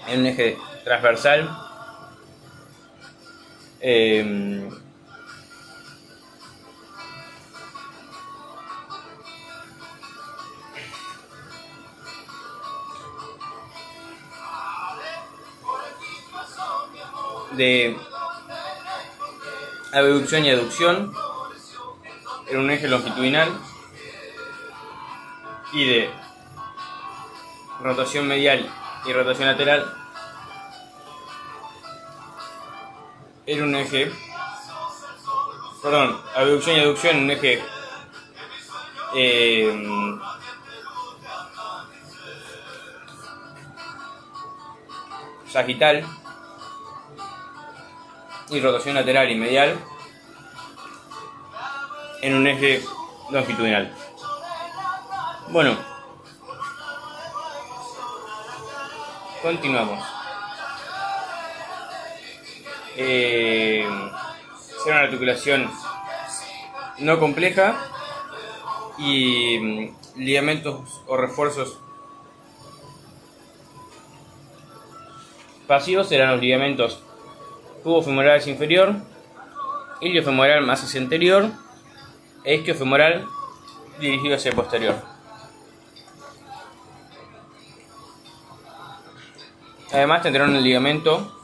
en 0.09 0.21
un 0.21 0.27
eje 0.27 0.57
transversal, 0.85 1.49
eh, 3.81 4.69
de 17.57 17.97
abducción 19.93 20.45
y 20.45 20.51
aducción. 20.51 21.13
En 22.49 22.59
un 22.59 22.71
eje 22.71 22.89
longitudinal. 22.89 23.51
Y 25.73 25.85
de 25.85 26.11
rotación 27.81 28.29
medial 28.29 28.69
y 29.07 29.13
rotación 29.13 29.49
lateral. 29.49 29.95
En 33.47 33.63
un 33.63 33.75
eje 33.75 34.13
perdón, 35.83 36.17
abducción 36.37 36.77
y 36.77 36.81
aducción 36.81 37.17
en 37.17 37.25
un 37.25 37.31
eje 37.33 37.61
eh, 39.17 40.19
sagital 45.49 46.07
y 48.53 48.61
rotación 48.61 48.95
lateral 48.95 49.31
y 49.31 49.35
medial 49.35 49.79
en 52.21 52.35
un 52.35 52.47
eje 52.47 52.83
longitudinal. 53.31 53.93
Bueno, 55.49 55.77
continuamos. 59.43 60.05
Eh, 62.97 63.89
será 64.85 64.97
una 64.97 65.05
articulación 65.05 65.71
no 66.99 67.19
compleja 67.19 67.75
y 68.99 69.59
mm, 69.59 69.97
ligamentos 70.17 71.03
o 71.07 71.17
refuerzos 71.17 71.79
pasivos 75.67 76.09
serán 76.09 76.33
los 76.33 76.41
ligamentos 76.41 77.03
tubo 77.83 78.03
femoral 78.03 78.39
hacia 78.39 78.53
inferior, 78.53 78.95
ilio 80.01 80.23
femoral 80.23 80.65
más 80.65 80.83
hacia 80.83 81.01
anterior, 81.01 81.51
e 82.45 82.55
isquio 82.55 82.75
femoral 82.75 83.27
dirigido 83.99 84.37
hacia 84.37 84.53
posterior. 84.53 84.97
Además 89.93 90.23
tendrán 90.23 90.51
un 90.51 90.63
ligamento 90.63 91.41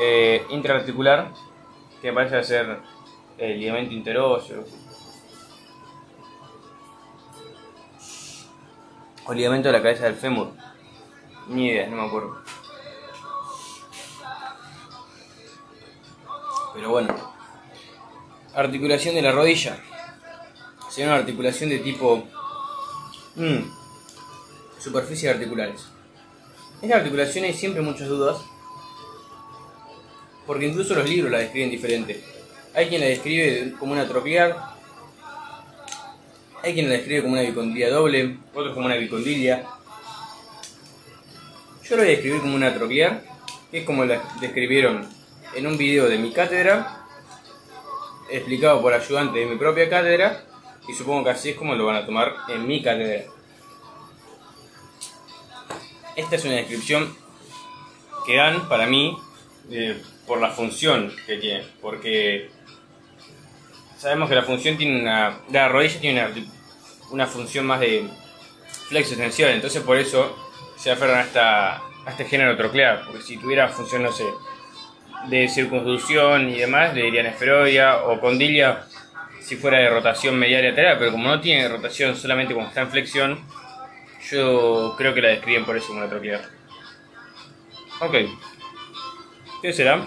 eh, 0.00 0.44
intraarticular 0.50 1.32
que 2.02 2.12
parece 2.12 2.42
ser 2.42 2.80
el 3.38 3.60
ligamento 3.60 3.94
interóseo 3.94 4.64
o 9.24 9.32
ligamento 9.32 9.68
de 9.68 9.72
la 9.72 9.82
cabeza 9.82 10.04
del 10.04 10.14
fémur. 10.14 10.52
Ni 11.48 11.68
idea, 11.68 11.86
no 11.88 11.96
me 11.96 12.06
acuerdo. 12.06 12.47
Pero 16.78 16.90
bueno. 16.90 17.12
Articulación 18.54 19.16
de 19.16 19.22
la 19.22 19.32
rodilla. 19.32 19.76
Sería 20.88 21.10
una 21.10 21.18
articulación 21.18 21.70
de 21.70 21.80
tipo... 21.80 22.24
Mm, 23.34 23.64
superficies 24.78 25.34
articulares. 25.34 25.88
Esta 26.80 26.98
articulación 26.98 27.46
hay 27.46 27.52
siempre 27.52 27.82
muchas 27.82 28.06
dudas. 28.06 28.38
Porque 30.46 30.68
incluso 30.68 30.94
los 30.94 31.08
libros 31.08 31.32
la 31.32 31.38
describen 31.38 31.68
diferente. 31.68 32.22
Hay 32.74 32.88
quien 32.88 33.00
la 33.00 33.08
describe 33.08 33.72
como 33.76 33.90
una 33.90 34.06
tropiar. 34.06 34.56
Hay 36.62 36.74
quien 36.74 36.88
la 36.88 36.94
describe 36.94 37.22
como 37.22 37.32
una 37.32 37.42
bicondilia 37.42 37.90
doble. 37.90 38.38
Otros 38.54 38.72
como 38.74 38.86
una 38.86 38.94
bicondilia. 38.94 39.66
Yo 41.82 41.96
lo 41.96 42.02
voy 42.02 42.06
a 42.06 42.10
describir 42.12 42.40
como 42.40 42.54
una 42.54 42.72
tropiar. 42.72 43.24
Que 43.72 43.80
es 43.80 43.84
como 43.84 44.04
la 44.04 44.22
describieron 44.40 45.17
en 45.54 45.66
un 45.66 45.76
video 45.76 46.08
de 46.08 46.18
mi 46.18 46.32
cátedra, 46.32 47.06
explicado 48.30 48.80
por 48.82 48.92
ayudante 48.92 49.38
de 49.38 49.46
mi 49.46 49.56
propia 49.56 49.88
cátedra, 49.88 50.44
y 50.88 50.94
supongo 50.94 51.24
que 51.24 51.30
así 51.30 51.50
es 51.50 51.56
como 51.56 51.74
lo 51.74 51.86
van 51.86 51.96
a 51.96 52.06
tomar 52.06 52.34
en 52.48 52.66
mi 52.66 52.82
cátedra. 52.82 53.24
Esta 56.16 56.36
es 56.36 56.44
una 56.44 56.54
descripción 56.54 57.16
que 58.26 58.36
dan 58.36 58.68
para 58.68 58.86
mí 58.86 59.16
eh, 59.70 60.02
por 60.26 60.40
la 60.40 60.50
función 60.50 61.14
que 61.26 61.36
tiene, 61.36 61.64
porque 61.80 62.50
sabemos 63.96 64.28
que 64.28 64.34
la 64.34 64.42
función 64.42 64.76
tiene 64.76 65.00
una. 65.00 65.40
La 65.50 65.68
rodilla 65.68 66.00
tiene 66.00 66.24
una, 66.24 66.34
una 67.10 67.26
función 67.26 67.66
más 67.66 67.80
de 67.80 68.08
flexo 68.88 69.12
extensión, 69.12 69.50
entonces 69.50 69.82
por 69.82 69.96
eso 69.96 70.36
se 70.76 70.90
aferran 70.90 71.18
a, 71.18 71.22
esta, 71.22 71.76
a 71.76 72.10
este 72.10 72.24
género 72.24 72.56
troclear, 72.56 73.04
porque 73.04 73.22
si 73.22 73.36
tuviera 73.36 73.68
función, 73.68 74.02
no 74.02 74.12
sé, 74.12 74.24
de 75.26 75.48
circunducción 75.48 76.48
y 76.48 76.58
demás 76.58 76.94
le 76.94 77.02
dirían 77.02 77.26
esferoidea 77.26 78.04
o 78.04 78.20
condilla 78.20 78.84
si 79.40 79.56
fuera 79.56 79.78
de 79.78 79.90
rotación 79.90 80.38
medial 80.38 80.64
y 80.64 80.68
lateral, 80.68 80.98
pero 80.98 81.12
como 81.12 81.28
no 81.28 81.40
tiene 81.40 81.68
rotación 81.68 82.14
solamente 82.14 82.52
cuando 82.52 82.68
está 82.68 82.82
en 82.82 82.90
flexión, 82.90 83.40
yo 84.30 84.94
creo 84.98 85.14
que 85.14 85.22
la 85.22 85.28
describen 85.28 85.64
por 85.64 85.76
eso 85.76 85.88
como 85.88 86.00
una 86.00 86.08
troquear. 86.08 86.42
Ok. 88.00 88.14
¿Qué 89.62 89.72
será? 89.72 90.06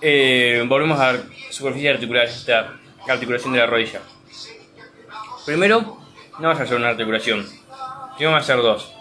Eh, 0.00 0.62
volvemos 0.68 1.00
a 1.00 1.16
superficie 1.50 1.90
articular, 1.90 2.26
esta 2.26 2.74
articulación 3.08 3.54
de 3.54 3.58
la 3.60 3.66
rodilla. 3.66 4.00
Primero, 5.46 5.80
no 5.80 6.48
vamos 6.48 6.60
a 6.60 6.64
hacer 6.64 6.76
una 6.76 6.90
articulación, 6.90 7.48
vamos 8.20 8.34
a 8.34 8.36
hacer 8.36 8.56
dos 8.58 8.97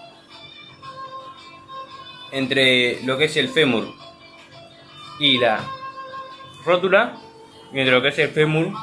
entre 2.31 3.01
lo 3.03 3.17
que 3.17 3.25
es 3.25 3.37
el 3.37 3.49
fémur 3.49 3.93
y 5.19 5.37
la 5.37 5.63
rótula, 6.65 7.17
entre 7.73 7.91
lo 7.91 8.01
que 8.01 8.09
es 8.09 8.19
el 8.19 8.29
fémur 8.29 8.73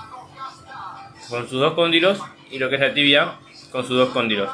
con 1.28 1.48
sus 1.48 1.60
dos 1.60 1.74
cóndilos 1.74 2.20
y 2.50 2.58
lo 2.58 2.68
que 2.68 2.76
es 2.76 2.80
la 2.80 2.94
tibia 2.94 3.38
con 3.70 3.86
sus 3.86 3.96
dos 3.96 4.10
cóndilos. 4.10 4.50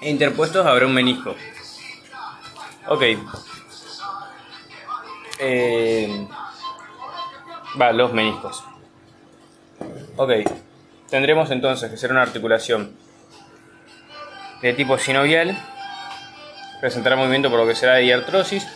E 0.00 0.10
interpuestos 0.10 0.66
habrá 0.66 0.86
un 0.86 0.94
menisco. 0.94 1.34
Ok. 2.88 3.02
Eh, 5.38 6.28
va, 7.80 7.92
los 7.92 8.12
meniscos. 8.12 8.62
Ok. 10.16 10.30
Tendremos 11.10 11.50
entonces 11.50 11.90
que 11.90 11.96
ser 11.96 12.10
una 12.10 12.22
articulación 12.22 12.96
de 14.62 14.72
tipo 14.72 14.98
sinovial 14.98 15.56
presentará 16.80 17.16
movimiento 17.16 17.50
por 17.50 17.60
lo 17.60 17.66
que 17.66 17.74
será 17.74 17.96
diartrosis. 17.96 18.66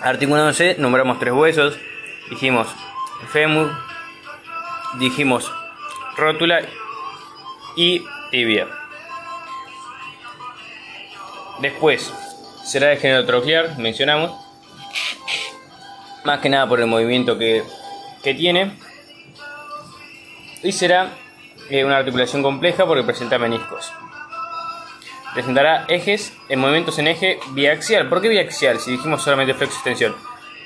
Articulándose, 0.00 0.76
nombramos 0.78 1.18
tres 1.18 1.32
huesos, 1.32 1.78
dijimos 2.30 2.68
fémur, 3.32 3.72
dijimos 4.98 5.50
rótula 6.16 6.60
y 7.76 8.04
tibia. 8.30 8.68
Después 11.60 12.12
será 12.64 12.88
de 12.88 12.96
género 12.96 13.26
troquear, 13.26 13.76
mencionamos, 13.78 14.32
más 16.24 16.40
que 16.40 16.48
nada 16.48 16.68
por 16.68 16.80
el 16.80 16.86
movimiento 16.86 17.36
que, 17.36 17.64
que 18.22 18.34
tiene. 18.34 18.78
Y 20.62 20.72
será 20.72 21.10
eh, 21.70 21.84
una 21.84 21.98
articulación 21.98 22.42
compleja 22.42 22.86
porque 22.86 23.02
presenta 23.02 23.38
meniscos 23.38 23.92
presentará 25.38 25.84
ejes 25.86 26.32
en 26.48 26.58
movimientos 26.58 26.98
en 26.98 27.06
eje 27.06 27.38
biaxial. 27.50 28.08
¿Por 28.08 28.20
qué 28.20 28.28
biaxial 28.28 28.80
si 28.80 28.90
dijimos 28.90 29.22
solamente 29.22 29.54
flexo 29.54 29.76
extensión? 29.76 30.16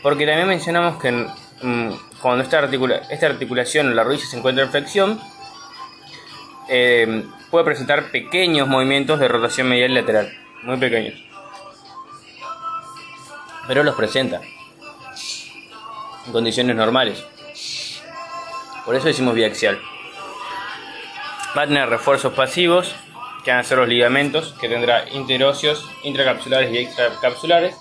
Porque 0.02 0.24
también 0.24 0.48
mencionamos 0.48 0.96
que 0.96 1.12
mm, 1.12 1.90
cuando 2.22 2.42
esta, 2.42 2.61
articula 2.61 3.02
esta 3.11 3.26
articulación, 3.26 3.94
la 3.94 4.02
rodilla 4.02 4.24
se 4.24 4.38
encuentra 4.38 4.64
en 4.64 4.70
flexión, 4.70 5.20
eh, 6.70 7.26
puede 7.50 7.66
presentar 7.66 8.11
pequeños 8.11 8.66
movimientos 8.66 9.20
de 9.20 9.28
rotación 9.28 9.68
medial 9.68 9.92
lateral, 9.92 10.32
muy 10.62 10.78
pequeños. 10.78 11.22
pero 13.68 13.82
los 13.82 13.94
presenta 13.94 14.40
en 16.24 16.32
condiciones 16.32 16.74
normales. 16.74 17.22
Por 18.87 18.94
eso 18.94 19.06
decimos 19.06 19.35
biaxial. 19.35 19.78
Va 21.54 21.64
a 21.64 21.66
tener 21.66 21.90
refuerzos 21.90 22.32
pasivos, 22.32 22.94
que 23.44 23.50
van 23.50 23.61
a 23.61 23.64
ser 23.64 23.78
los 23.78 23.88
ligamentos, 23.88 24.55
que 24.61 24.68
tendrá 24.68 25.09
interóseos, 25.11 25.85
intracapsulares 26.05 26.72
y 26.72 26.78
extracapsulares, 26.78 27.74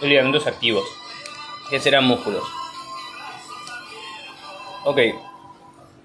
y 0.00 0.06
ligamentos 0.06 0.46
activos, 0.46 0.88
que 1.70 1.80
serán 1.80 2.04
músculos. 2.04 2.44
Ok, 4.84 5.00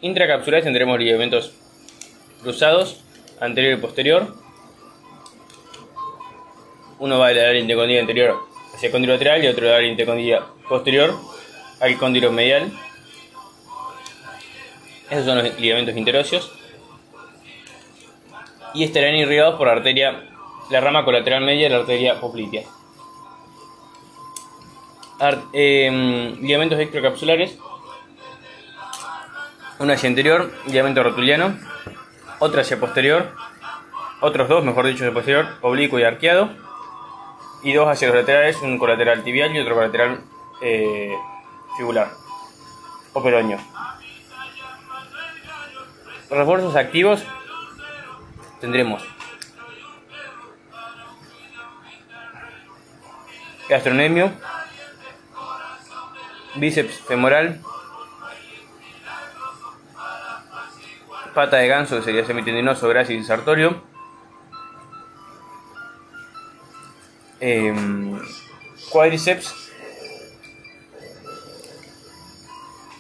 intracapsulares 0.02 0.64
tendremos 0.64 0.98
ligamentos 1.00 1.52
cruzados, 2.42 3.04
anterior 3.40 3.78
y 3.78 3.82
posterior. 3.82 4.36
Uno 7.00 7.20
va 7.20 7.30
del 7.30 7.46
área 7.46 7.62
intercondila 7.62 8.00
anterior 8.00 8.40
hacia 8.74 8.88
el 8.88 8.92
cóndilo 8.92 9.14
lateral 9.14 9.44
y 9.44 9.48
otro 9.48 9.66
del 9.66 9.76
área 9.76 9.90
intercondila 9.90 10.48
posterior 10.68 11.16
al 11.80 11.98
cóndilo 11.98 12.32
medial. 12.32 12.72
Esos 15.10 15.26
son 15.26 15.40
los 15.40 15.60
ligamentos 15.60 15.96
interóseos. 15.96 16.52
Y 18.74 18.84
estarán 18.84 19.16
irrigados 19.16 19.56
por 19.56 19.68
la 19.68 19.74
arteria, 19.74 20.24
la 20.70 20.82
rama 20.82 21.04
colateral 21.04 21.44
media 21.44 21.64
de 21.64 21.70
la 21.70 21.82
arteria 21.82 22.20
poplitea. 22.20 22.64
Em, 25.54 26.42
ligamentos 26.42 26.80
extracapsulares. 26.80 27.58
Uno 29.78 29.94
hacia 29.94 30.10
anterior, 30.10 30.52
ligamento 30.68 31.04
rotuliano. 31.04 31.58
Otro 32.40 32.62
hacia 32.62 32.80
posterior. 32.80 33.36
Otros 34.22 34.50
dos, 34.50 34.64
mejor 34.64 34.88
dicho, 34.88 35.04
hacia 35.04 35.14
posterior, 35.14 35.48
oblicuo 35.62 36.00
y 36.00 36.04
arqueado. 36.04 36.50
Y 37.64 37.74
dos 37.74 37.88
hacia 37.88 38.08
los 38.08 38.18
laterales, 38.18 38.62
un 38.62 38.80
colateral 38.80 39.24
tibial 39.24 39.56
y 39.56 39.60
otro 39.60 39.76
colateral 39.76 40.24
eh, 40.62 41.16
fibular 41.78 42.10
o 43.14 43.22
peroño. 43.22 43.58
Refuerzos 46.30 46.76
activos 46.76 47.24
tendremos 48.62 49.04
gastronemio, 53.68 54.32
bíceps 56.56 57.00
femoral, 57.00 57.60
pata 61.34 61.58
de 61.58 61.68
ganso 61.68 61.96
que 61.98 62.04
sería 62.04 62.26
semitendinoso, 62.26 62.88
grácil 62.90 63.20
y 63.20 63.24
sartorio, 63.24 63.82
eh, 67.40 67.74
cuádriceps 68.92 69.56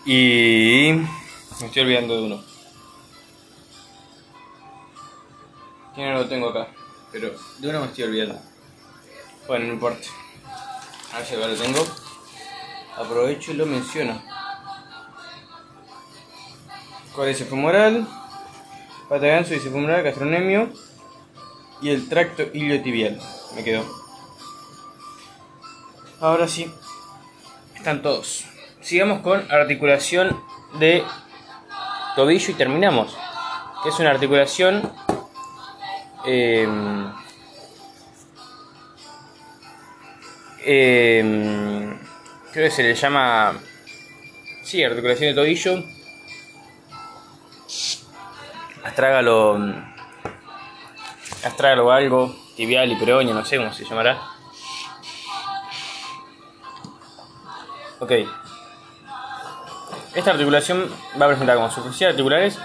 y 0.06 0.93
me 1.60 1.67
estoy 1.67 1.84
olvidando 1.84 2.15
de 2.15 2.21
uno. 2.24 2.51
No 6.02 6.14
lo 6.14 6.28
tengo 6.28 6.50
acá, 6.50 6.68
pero 7.12 7.32
de 7.60 7.70
uno 7.70 7.82
me 7.82 7.86
estoy 7.86 8.06
olvidando. 8.06 8.42
Bueno, 9.48 9.68
no 9.68 9.74
importa. 9.74 10.08
A 11.14 11.18
ver 11.18 11.28
si 11.28 11.36
lo 11.36 11.48
tengo. 11.54 11.86
Aprovecho 12.98 13.52
y 13.52 13.54
lo 13.54 13.68
menciono. 13.68 14.20
Cuádriceps 17.14 17.52
femoral, 17.52 18.08
pata 19.08 19.26
de 19.26 19.30
ganso, 19.30 19.52
bíceps 19.52 19.72
femoral, 19.72 20.02
gastronemio 20.02 20.74
y 21.84 21.90
el 21.92 22.10
tracto 22.10 22.44
iliotibial. 22.52 23.22
Me 23.56 23.64
quedó. 23.64 23.86
Ahora 26.20 26.48
sí, 26.48 26.74
están 27.76 28.02
todos. 28.02 28.46
Sigamos 28.82 29.20
con 29.20 29.46
articulación 29.52 30.44
de 30.80 31.04
tobillo 32.16 32.52
y 32.52 32.56
terminamos. 32.56 33.16
Que 33.84 33.90
es 33.90 34.00
una 34.00 34.10
articulación 34.10 34.92
eh, 36.25 36.67
eh, 40.63 41.93
creo 42.51 42.65
que 42.65 42.71
se 42.71 42.84
le 42.84 42.95
llama 42.95 43.53
sí 44.63 44.84
articulación 44.84 45.29
de 45.29 45.36
tobillo. 45.36 45.84
Astrágalo 48.84 49.60
astrágalo 51.43 51.91
algo 51.91 52.36
tibial 52.55 52.91
y 52.91 52.95
peroña 52.95 53.34
no 53.34 53.45
sé 53.45 53.57
cómo 53.57 53.73
se 53.73 53.86
llamará. 53.86 54.19
Ok. 57.99 58.12
Esta 60.13 60.31
articulación 60.31 60.91
va 61.19 61.25
a 61.25 61.29
presentar 61.29 61.55
como 61.55 61.71
superficie 61.71 62.07
articulares 62.07 62.60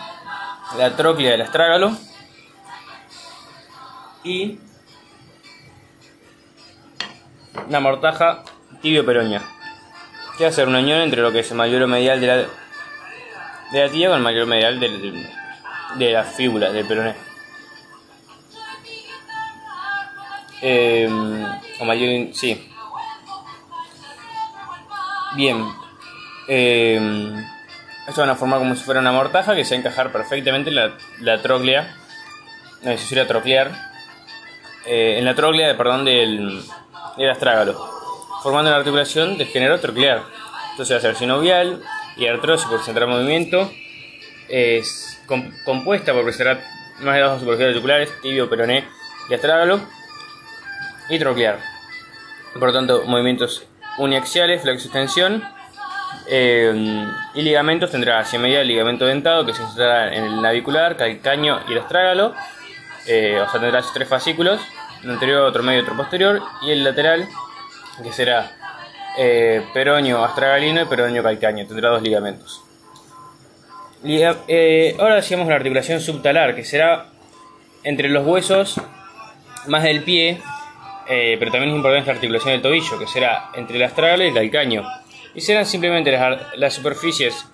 la 0.77 0.97
tróclea 0.97 1.33
del 1.33 1.43
astrágalo 1.43 1.97
y 4.27 4.59
la 7.71 7.81
mortaja 7.81 8.43
tibio-peroña, 8.83 9.41
que 10.37 10.45
va 10.45 10.51
a 10.51 10.53
ser 10.53 10.67
una 10.67 10.81
unión 10.81 11.01
entre 11.01 11.23
lo 11.23 11.31
que 11.33 11.41
es 11.41 11.51
el 11.51 11.57
mayor 11.57 11.87
medial 11.87 12.21
de 12.21 12.27
la, 12.27 12.37
de 12.37 13.85
la 13.85 13.89
tibia 13.89 14.09
con 14.09 14.19
el 14.19 14.25
mayor 14.25 14.47
medial 14.47 14.81
de, 14.81 15.27
de, 15.97 16.13
la 16.13 16.25
fíbula 16.25 16.73
del 16.73 16.87
peroné. 16.87 17.15
Eh, 20.61 21.09
o 21.79 21.85
mayor, 21.85 22.35
sí. 22.35 22.69
Bien. 25.37 25.65
Eh, 26.49 27.01
esto 28.09 28.21
van 28.21 28.31
a 28.31 28.37
formar 28.37 28.59
como 28.59 28.75
si 28.75 28.83
fuera 28.83 29.01
una 29.01 29.13
mortaja 29.13 29.55
que 29.55 29.65
se 29.65 29.75
va 29.75 29.77
a 29.77 29.81
encajar 29.81 30.13
perfectamente 30.13 30.71
en 30.71 30.77
la, 30.77 30.97
la 31.21 31.43
tróclea, 31.43 31.95
no, 32.83 33.27
troclear 33.27 33.86
eh, 34.87 35.19
en 35.19 35.25
la 35.25 35.35
troglia 35.35 35.77
perdón, 35.77 36.05
del, 36.05 36.63
del 37.17 37.31
astrágalo, 37.31 37.75
formando 38.43 38.71
una 38.71 38.79
articulación 38.79 39.39
de 39.39 39.47
género 39.47 39.81
troclear. 39.81 40.23
Entonces 40.71 40.95
va 40.95 40.99
a 40.99 41.03
ser 41.03 41.17
sinovial 41.17 41.83
y 42.17 42.27
artrosis 42.27 42.67
por 42.69 42.83
central 42.83 43.09
movimiento, 43.09 43.71
es 44.49 45.21
compuesta 45.65 46.13
por 46.13 46.25
preservar 46.25 46.61
más 47.01 47.15
de 47.15 47.21
dos 47.21 47.41
superficies 47.41 47.69
articulares, 47.69 48.21
tibio, 48.23 48.49
peroné 48.49 48.85
y 49.29 49.35
astrágalo, 49.35 49.81
y 51.09 51.19
troclear. 51.19 51.59
Por 52.55 52.69
lo 52.69 52.73
tanto, 52.73 53.03
movimientos 53.07 53.67
uniaxiales, 53.99 54.63
flexo-extensión, 54.63 55.43
eh, 56.29 57.07
y 57.35 57.43
ligamentos 57.43 57.91
tendrá 57.91 58.19
hacia 58.19 58.39
media 58.39 58.61
el 58.61 58.69
ligamento 58.69 59.05
dentado 59.05 59.45
que 59.45 59.53
se 59.53 59.63
instalará 59.63 60.15
en 60.15 60.25
el 60.25 60.43
navicular, 60.43 60.97
calcaño 60.97 61.61
y 61.69 61.73
el 61.73 61.79
astrágalo, 61.79 62.35
eh, 63.07 63.39
o 63.41 63.51
sea, 63.51 63.61
tendrá 63.61 63.83
tres 63.95 64.09
fascículos 64.09 64.61
el 65.03 65.11
anterior, 65.11 65.43
otro 65.43 65.63
medio, 65.63 65.83
otro 65.83 65.97
posterior, 65.97 66.43
y 66.63 66.71
el 66.71 66.85
lateral, 66.85 67.29
que 68.03 68.13
será 68.13 68.53
eh, 69.19 69.63
peroño 69.73 70.25
astragalino 70.25 70.83
y 70.83 70.85
peroño 70.85 71.23
calcaño, 71.23 71.67
tendrá 71.67 71.91
dos 71.91 72.03
ligamentos. 72.03 72.63
Eh, 74.05 74.95
ahora 74.99 75.17
decíamos 75.17 75.49
la 75.49 75.57
articulación 75.57 76.01
subtalar, 76.01 76.55
que 76.55 76.65
será 76.65 77.07
entre 77.83 78.09
los 78.09 78.27
huesos 78.27 78.81
más 79.67 79.83
del 79.83 80.03
pie, 80.03 80.41
eh, 81.09 81.37
pero 81.39 81.51
también 81.51 81.71
es 81.71 81.77
importante 81.77 82.07
la 82.07 82.15
articulación 82.15 82.53
del 82.53 82.63
tobillo, 82.63 82.99
que 82.99 83.07
será 83.07 83.51
entre 83.55 83.77
el 83.77 83.83
astragalo 83.83 84.25
y 84.25 84.29
el 84.29 84.35
calcaño. 84.35 84.85
Y 85.35 85.41
serán 85.41 85.67
simplemente 85.67 86.17
las, 86.57 86.75
superficies 86.75 87.47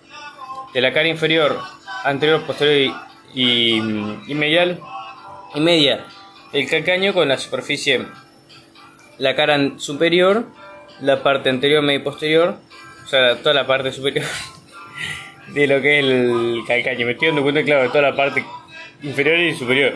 de 0.72 0.80
la 0.80 0.92
cara 0.92 1.08
inferior, 1.08 1.58
anterior, 2.04 2.42
posterior 2.42 2.94
y, 3.34 3.76
y 3.76 4.34
medial 4.34 4.80
y 5.54 5.60
media 5.60 6.04
el 6.52 6.68
calcaño 6.68 7.14
con 7.14 7.28
la 7.28 7.38
superficie, 7.38 8.06
la 9.18 9.34
cara 9.34 9.78
superior, 9.78 10.46
la 11.00 11.22
parte 11.22 11.48
anterior, 11.48 11.82
medio 11.82 12.04
posterior, 12.04 12.58
o 13.04 13.06
sea, 13.08 13.36
toda 13.36 13.54
la 13.54 13.66
parte 13.66 13.92
superior 13.92 14.26
de 15.48 15.66
lo 15.66 15.80
que 15.80 15.98
es 15.98 16.04
el 16.04 16.62
calcaño. 16.66 17.06
Me 17.06 17.12
estoy 17.12 17.28
dando 17.28 17.42
cuenta, 17.42 17.62
claro, 17.62 17.82
de 17.82 17.88
toda 17.88 18.02
la 18.02 18.16
parte 18.16 18.44
inferior 19.02 19.38
y 19.38 19.54
superior. 19.54 19.94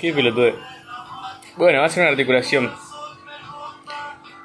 Qué 0.00 0.12
pelotudo. 0.12 0.58
Bueno, 1.56 1.80
va 1.80 1.86
a 1.86 1.88
ser 1.88 2.02
una 2.02 2.10
articulación 2.10 2.72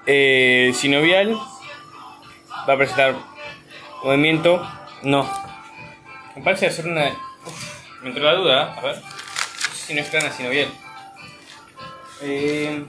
eh, 0.06 0.72
sinovial. 0.76 1.36
Va 2.70 2.74
a 2.74 2.78
presentar 2.78 3.16
movimiento. 4.04 4.68
No. 5.04 5.28
Me 6.36 6.44
parece 6.44 6.68
hacer 6.68 6.86
una. 6.86 7.06
me 8.04 8.10
entró 8.10 8.24
la 8.24 8.36
duda, 8.36 8.74
a 8.76 8.82
ver. 8.82 9.02
si 9.74 9.94
no 9.96 10.02
es 10.02 10.10
plana 10.10 10.32
sinovial. 10.32 10.68
Eh, 12.22 12.84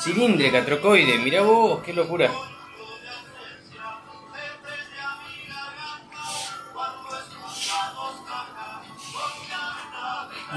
cilíndrica, 0.00 0.64
trocoide, 0.64 1.18
mira 1.18 1.42
vos, 1.42 1.82
qué 1.82 1.92
locura. 1.92 2.30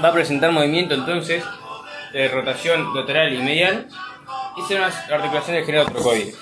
Va 0.02 0.08
a 0.08 0.12
presentar 0.12 0.50
movimiento 0.52 0.94
entonces 0.94 1.44
de 2.12 2.28
rotación 2.28 2.94
lateral 2.94 3.32
y 3.34 3.38
medial 3.38 3.88
y 4.56 4.62
será 4.62 4.86
una 4.86 5.16
articulación 5.16 5.56
del 5.56 5.66
género 5.66 5.84
trocoide. 5.86 6.34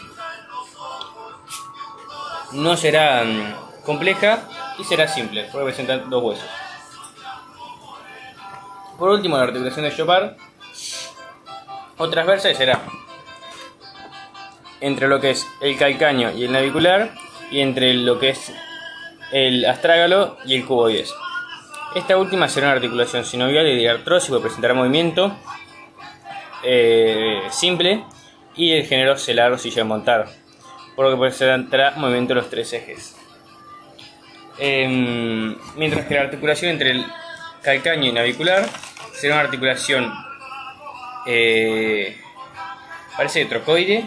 No 2.52 2.76
será 2.76 3.24
mm, 3.24 3.82
compleja 3.84 4.48
y 4.78 4.84
será 4.84 5.08
simple, 5.08 5.48
porque 5.50 5.64
presentan 5.66 6.08
dos 6.08 6.22
huesos. 6.22 6.61
Por 9.02 9.10
último, 9.10 9.36
la 9.36 9.42
articulación 9.42 9.84
de 9.84 9.96
Chopard 9.96 10.36
o 11.98 12.08
transversa 12.08 12.54
será 12.54 12.80
entre 14.80 15.08
lo 15.08 15.18
que 15.18 15.30
es 15.30 15.44
el 15.60 15.76
calcáneo 15.76 16.30
y 16.30 16.44
el 16.44 16.52
navicular 16.52 17.10
y 17.50 17.62
entre 17.62 17.94
lo 17.94 18.20
que 18.20 18.28
es 18.28 18.52
el 19.32 19.64
astrágalo 19.64 20.36
y 20.44 20.54
el 20.54 20.64
cuboides. 20.64 21.12
Esta 21.96 22.16
última 22.16 22.48
será 22.48 22.68
una 22.68 22.76
articulación 22.76 23.24
sinovial 23.24 23.66
y 23.66 23.76
diartrósico 23.76 24.36
que 24.36 24.42
presentará 24.42 24.72
movimiento 24.72 25.36
eh, 26.62 27.42
simple 27.50 28.04
y 28.54 28.70
el 28.70 28.86
género 28.86 29.18
celar 29.18 29.50
o 29.50 29.58
silla 29.58 29.82
montar, 29.82 30.28
por 30.94 31.06
lo 31.06 31.16
que 31.16 31.20
presentará 31.20 31.94
movimiento 31.96 32.34
de 32.34 32.40
los 32.40 32.48
tres 32.48 32.72
ejes. 32.72 33.16
Em, 34.58 35.56
mientras 35.74 36.06
que 36.06 36.14
la 36.14 36.20
articulación 36.20 36.70
entre 36.70 36.92
el 36.92 37.04
calcáneo 37.62 38.08
y 38.08 38.12
navicular 38.12 38.68
será 39.22 39.34
una 39.34 39.44
articulación 39.44 40.12
eh, 41.26 42.20
parece 43.16 43.44
trocoide 43.44 44.04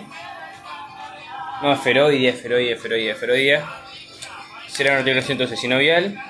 no, 1.62 1.72
esferoide, 1.72 2.28
esferoide, 2.28 2.74
esferoide, 2.74 3.12
esferoide. 3.12 3.62
Será 4.68 4.92
una 4.92 5.00
articulación 5.00 5.36
entonces 5.36 5.58
sinovial. 5.58 6.22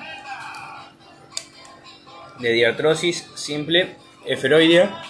De 2.38 2.52
diartrosis 2.52 3.28
simple, 3.34 3.96
esferoidea. 4.24 5.02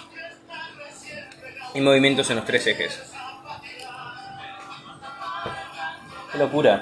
Y 1.75 1.81
movimientos 1.81 2.31
en 2.31 2.37
los 2.37 2.45
tres 2.45 2.65
ejes. 2.65 3.13
Qué 6.31 6.39
locura. 6.39 6.81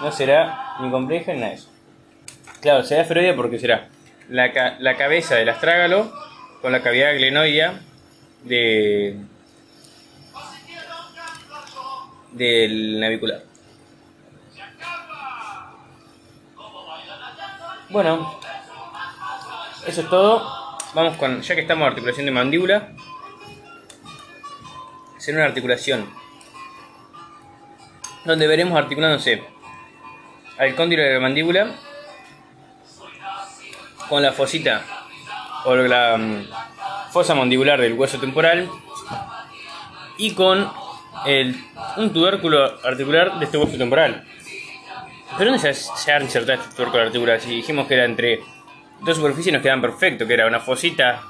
No 0.00 0.10
será 0.10 0.76
ni 0.80 0.90
compleja 0.90 1.34
ni 1.34 1.40
nada 1.40 1.50
de 1.50 1.56
eso. 1.58 1.68
Claro, 2.62 2.84
será 2.84 3.02
esferoidea 3.02 3.36
porque 3.36 3.58
será 3.58 3.90
la, 4.30 4.76
la 4.78 4.96
cabeza 4.96 5.34
del 5.34 5.50
astrágalo 5.50 6.21
con 6.62 6.70
la 6.70 6.80
cavidad 6.80 7.12
glenoidea 7.14 7.80
de 8.44 9.16
del 12.30 13.00
navicular. 13.00 13.42
Bueno, 17.90 18.40
eso 19.86 20.00
es 20.00 20.08
todo. 20.08 20.78
Vamos 20.94 21.16
con, 21.16 21.42
ya 21.42 21.54
que 21.54 21.62
estamos 21.62 21.82
en 21.82 21.88
articulación 21.88 22.26
de 22.26 22.32
mandíbula, 22.32 22.92
será 25.18 25.38
una 25.38 25.46
articulación 25.46 26.08
donde 28.24 28.46
veremos 28.46 28.78
articulándose 28.78 29.42
al 30.58 30.74
cóndilo 30.76 31.02
de 31.02 31.14
la 31.14 31.20
mandíbula 31.20 31.74
con 34.08 34.22
la 34.22 34.32
fosita 34.32 35.01
o 35.64 35.74
la 35.76 36.16
mm, 36.16 36.46
fosa 37.12 37.34
mandibular 37.34 37.80
del 37.80 37.94
hueso 37.94 38.18
temporal 38.18 38.68
y 40.18 40.32
con 40.32 40.68
el, 41.26 41.56
un 41.96 42.12
tubérculo 42.12 42.78
articular 42.84 43.38
de 43.38 43.44
este 43.44 43.58
hueso 43.58 43.76
temporal. 43.76 44.24
¿Pero 45.38 45.50
dónde 45.50 45.74
se, 45.74 46.12
ha 46.12 46.20
insertado 46.20 46.60
este 46.60 46.76
tubérculo 46.76 47.04
articular? 47.04 47.40
Si 47.40 47.50
dijimos 47.50 47.86
que 47.86 47.94
era 47.94 48.04
entre 48.04 48.40
dos 49.00 49.16
superficies 49.16 49.52
nos 49.52 49.62
quedan 49.62 49.80
perfecto, 49.80 50.26
que 50.26 50.34
era 50.34 50.46
una 50.46 50.60
fosita 50.60 51.22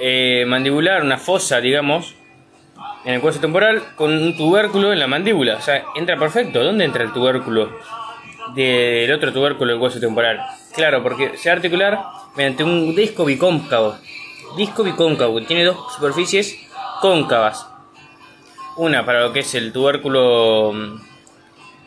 eh, 0.00 0.44
mandibular, 0.46 1.02
una 1.02 1.18
fosa, 1.18 1.60
digamos, 1.60 2.14
en 3.04 3.14
el 3.14 3.20
hueso 3.20 3.40
temporal 3.40 3.82
con 3.96 4.12
un 4.12 4.36
tubérculo 4.36 4.92
en 4.92 4.98
la 5.00 5.06
mandíbula. 5.06 5.56
O 5.56 5.60
sea, 5.60 5.84
entra 5.96 6.16
perfecto. 6.16 6.62
¿Dónde 6.62 6.84
entra 6.84 7.02
el 7.02 7.12
tubérculo 7.12 7.70
del 8.54 9.12
otro 9.12 9.32
tubérculo 9.32 9.72
del 9.72 9.80
hueso 9.80 10.00
temporal? 10.00 10.40
Claro, 10.74 11.02
porque 11.02 11.36
se 11.36 11.48
va 11.48 11.56
articular 11.56 11.98
mediante 12.36 12.64
un 12.64 12.94
disco 12.94 13.24
bicóncavo. 13.24 13.96
Disco 14.56 14.82
bicóncavo, 14.82 15.40
tiene 15.42 15.64
dos 15.64 15.92
superficies 15.94 16.58
cóncavas. 17.00 17.66
Una 18.76 19.04
para 19.04 19.20
lo 19.20 19.32
que 19.32 19.40
es 19.40 19.54
el 19.54 19.72
tubérculo 19.72 20.72
mm, 20.72 21.00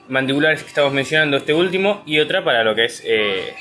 mandibular 0.10 0.56
que 0.58 0.68
estamos 0.68 0.92
mencionando, 0.94 1.38
este 1.38 1.54
último, 1.54 2.04
y 2.06 2.20
otra 2.20 2.44
para 2.44 2.64
lo 2.64 2.76
que 2.76 2.86
es 2.86 3.02
eh, 3.06 3.56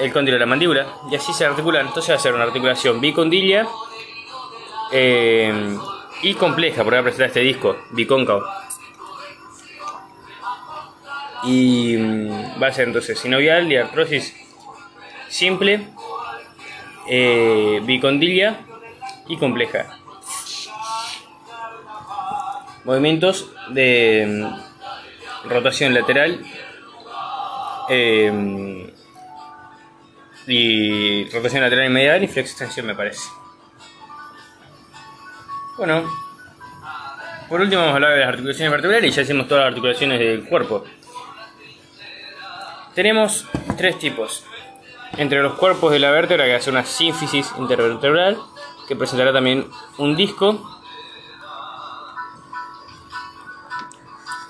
el 0.00 0.12
cóndilo 0.12 0.34
de 0.34 0.40
la 0.40 0.46
mandíbula. 0.46 0.86
Y 1.10 1.16
así 1.16 1.32
se 1.32 1.44
articula. 1.44 1.80
Entonces 1.80 2.10
va 2.10 2.16
a 2.16 2.20
ser 2.20 2.34
una 2.34 2.44
articulación 2.44 3.00
bicondilla 3.00 3.66
eh, 4.92 5.76
y 6.22 6.34
compleja, 6.34 6.82
porque 6.82 6.96
va 6.96 7.00
a 7.00 7.04
presentar 7.04 7.28
este 7.28 7.40
disco 7.40 7.76
bicóncavo. 7.90 8.42
Y 11.44 11.96
mm, 11.96 12.62
va 12.62 12.68
a 12.68 12.72
ser 12.72 12.88
entonces 12.88 13.18
sinovial, 13.18 13.68
diartrosis 13.68 14.34
simple, 15.28 15.86
eh, 17.08 17.80
bicondilla 17.84 18.60
y 19.28 19.36
compleja 19.36 19.98
movimientos 22.88 23.50
de 23.68 24.26
mm, 24.26 25.48
rotación 25.50 25.92
lateral 25.92 26.40
eh, 27.90 28.92
y 30.46 31.28
rotación 31.28 31.60
lateral 31.60 31.84
y 31.84 31.90
medial 31.90 32.24
y 32.24 32.28
flex 32.28 32.52
extensión 32.52 32.86
me 32.86 32.94
parece. 32.94 33.28
Bueno, 35.76 36.10
por 37.50 37.60
último 37.60 37.82
vamos 37.82 37.92
a 37.92 37.96
hablar 37.96 38.12
de 38.14 38.20
las 38.20 38.28
articulaciones 38.30 38.72
vertebrales 38.72 39.12
y 39.12 39.14
ya 39.14 39.22
hicimos 39.22 39.46
todas 39.46 39.64
las 39.64 39.68
articulaciones 39.68 40.18
del 40.18 40.44
cuerpo. 40.44 40.86
Tenemos 42.98 43.46
tres 43.76 43.96
tipos. 43.96 44.42
Entre 45.18 45.40
los 45.40 45.54
cuerpos 45.54 45.92
de 45.92 46.00
la 46.00 46.10
vértebra 46.10 46.46
que 46.46 46.56
hace 46.56 46.68
una 46.68 46.84
sínfisis 46.84 47.48
intervertebral 47.56 48.36
que 48.88 48.96
presentará 48.96 49.32
también 49.32 49.70
un 49.98 50.16
disco 50.16 50.68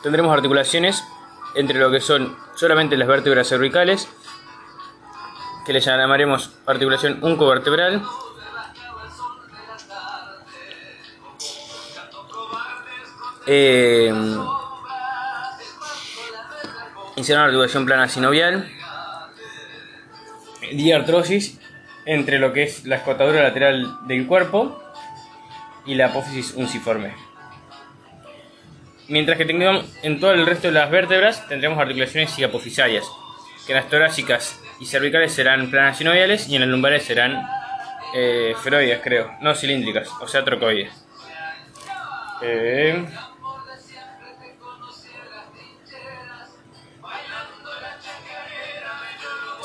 tendremos 0.02 0.32
articulaciones 0.32 1.04
entre 1.56 1.78
lo 1.78 1.90
que 1.90 2.00
son 2.00 2.38
solamente 2.54 2.96
las 2.96 3.06
vértebras 3.06 3.46
cervicales, 3.46 4.08
que 5.66 5.74
le 5.74 5.80
llamaremos 5.80 6.50
articulación 6.64 7.18
uncovertebral, 7.20 8.02
eh, 13.46 14.10
una 17.26 17.44
articulación 17.44 17.84
plana 17.84 18.08
sinovial, 18.08 18.70
diartrosis 20.72 21.58
entre 22.06 22.38
lo 22.38 22.52
que 22.52 22.62
es 22.62 22.84
la 22.84 22.96
escotadura 22.96 23.42
lateral 23.42 24.06
del 24.06 24.26
cuerpo 24.26 24.82
y 25.84 25.94
la 25.94 26.06
apófisis 26.06 26.54
unciforme. 26.54 27.12
Mientras 29.08 29.36
que 29.38 29.44
tengamos 29.44 29.84
en 30.02 30.20
todo 30.20 30.32
el 30.32 30.46
resto 30.46 30.68
de 30.68 30.74
las 30.74 30.90
vértebras 30.90 31.46
tendremos 31.48 31.78
articulaciones 31.78 32.34
ciapofisarias, 32.34 33.04
que 33.66 33.72
en 33.72 33.78
las 33.78 33.88
torácicas 33.88 34.60
y 34.80 34.86
cervicales 34.86 35.32
serán 35.32 35.70
planas 35.70 35.98
sinoviales 35.98 36.48
y 36.48 36.54
en 36.54 36.62
las 36.62 36.70
lumbares 36.70 37.02
serán 37.04 37.46
eh, 38.14 38.54
feroides, 38.62 39.00
creo, 39.02 39.32
no 39.40 39.54
cilíndricas, 39.54 40.08
o 40.20 40.28
sea, 40.28 40.44
trocoides. 40.44 40.92
Eh, 42.42 43.04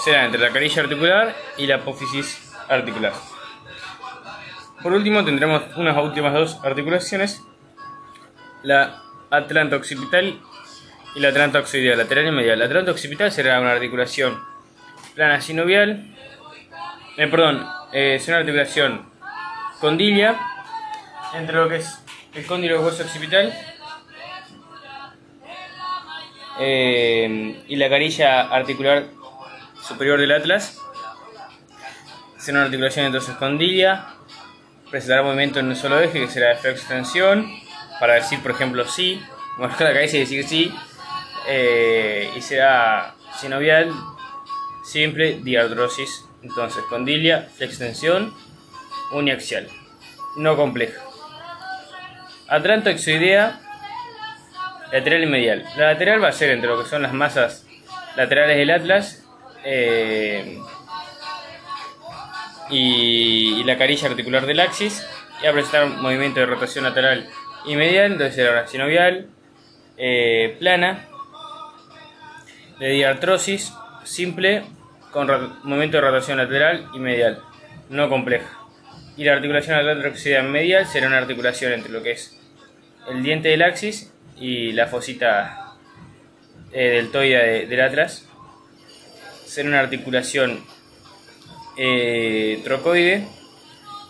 será 0.04 0.26
entre 0.26 0.42
la 0.42 0.52
carilla 0.52 0.84
articular 0.84 1.34
y 1.58 1.66
la 1.66 1.76
apófisis 1.76 2.52
articular. 2.68 3.14
Por 4.82 4.92
último 4.92 5.24
tendremos 5.24 5.64
unas 5.78 5.98
últimas 5.98 6.34
dos 6.34 6.60
articulaciones, 6.62 7.42
la 8.64 9.02
atlanta 9.30 9.78
occipital 9.78 10.42
y 11.16 11.20
la 11.22 11.30
atlanta 11.30 11.60
oxidial, 11.60 11.98
lateral 11.98 12.28
y 12.28 12.32
medial. 12.32 12.60
La 12.60 12.66
atlanta 12.66 12.92
occipital 12.92 13.32
será 13.32 13.62
una 13.62 13.72
articulación 13.72 14.38
plana 15.16 15.40
sinovial, 15.40 16.14
eh, 17.16 17.28
perdón, 17.28 17.66
eh, 17.94 18.16
es 18.16 18.28
una 18.28 18.38
articulación 18.38 19.06
condilla 19.80 20.38
entre 21.34 21.56
lo 21.56 21.70
que 21.70 21.78
es 21.78 22.04
el 22.34 22.46
cóndilo 22.46 22.82
hueso 22.82 23.04
occipital 23.04 23.54
eh, 26.60 27.64
y 27.68 27.76
la 27.78 27.90
carilla 27.90 28.42
articular 28.42 29.06
superior 29.86 30.20
del 30.20 30.32
atlas. 30.32 30.80
Será 32.38 32.60
una 32.60 32.66
articulación 32.66 33.06
entonces 33.06 33.36
condilla, 33.36 34.16
presentará 34.90 35.24
movimiento 35.24 35.60
en 35.60 35.68
un 35.68 35.76
solo 35.76 36.00
eje 36.00 36.20
que 36.20 36.28
será 36.28 36.56
de 36.56 36.72
extensión 36.72 37.48
para 38.00 38.16
decir, 38.16 38.42
por 38.42 38.52
ejemplo, 38.52 38.86
sí, 38.88 39.22
mover 39.58 39.72
la 39.80 39.94
cabeza 39.94 40.18
y 40.18 40.22
decir 40.22 40.48
sí, 40.48 40.76
eh, 41.48 42.30
y 42.36 42.42
será 42.42 43.16
sinovial, 43.40 43.92
simple, 44.84 45.40
diardrosis, 45.42 46.26
entonces 46.42 46.84
condilia, 46.90 47.50
extensión, 47.60 48.34
uniaxial, 49.12 49.68
no 50.38 50.56
compleja. 50.56 51.02
Atlantoexoidea, 52.50 53.60
lateral 54.92 55.24
y 55.24 55.28
medial. 55.28 55.66
La 55.78 55.94
lateral 55.94 56.24
va 56.24 56.28
a 56.28 56.34
ser 56.34 56.52
entre 56.52 56.70
lo 56.70 56.84
que 56.84 56.90
son 56.90 57.02
las 57.02 57.14
masas 57.14 57.66
laterales 58.16 58.58
del 58.58 58.70
atlas 58.70 59.23
eh, 59.64 60.60
y, 62.70 63.64
la 63.64 63.78
carilla 63.78 64.10
articular 64.10 64.46
del 64.46 64.60
axis 64.60 65.06
y 65.42 65.48
a 65.48 65.54
presentar 65.54 65.86
un 65.86 66.02
movimiento 66.02 66.40
de 66.40 66.46
rotación 66.46 66.84
lateral 66.84 67.30
y 67.66 67.76
medial, 67.76 68.14
entonces 68.14 68.46
la 68.46 68.68
sinovial, 68.68 69.28
eh, 69.98 70.56
plana, 70.60 71.08
de 72.80 72.90
diartrosis 72.90 73.74
simple 74.04 74.64
con 75.12 75.28
movimiento 75.64 75.98
de 75.98 76.02
rotación 76.02 76.38
lateral 76.38 76.88
y 76.94 77.00
medial, 77.00 77.42
no 77.90 78.10
compleja. 78.10 78.50
Y 79.16 79.24
la 79.24 79.34
articulación 79.34 79.78
atlantoexoidea 79.78 80.42
medial 80.42 80.88
será 80.88 81.08
una 81.08 81.20
articulación 81.20 81.72
entre 81.72 81.92
lo 81.92 82.02
que 82.02 82.12
es 82.12 82.40
el 83.08 83.22
diente 83.22 83.50
del 83.50 83.62
axis 83.62 84.12
y 84.40 84.72
la 84.72 84.88
fosita 84.88 85.76
eh, 86.72 86.90
deltoide 86.90 87.68
del 87.68 87.82
atlas. 87.82 88.28
Será 89.54 89.70
una 89.70 89.82
articulación 89.82 90.66
eh, 91.78 92.60
trocoide, 92.64 93.28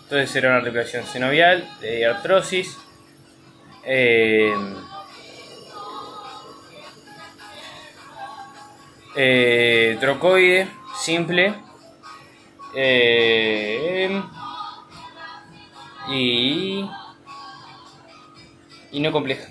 entonces 0.04 0.30
será 0.30 0.48
una 0.48 0.56
articulación 0.56 1.04
sinovial 1.04 1.68
de 1.82 2.06
artrosis. 2.06 2.78
Eh, 3.84 4.54
eh, 9.16 9.98
trocoide 10.00 10.66
simple 10.98 11.54
eh, 12.74 14.22
y, 16.08 16.88
y 18.92 19.00
no 19.00 19.12
compleja. 19.12 19.46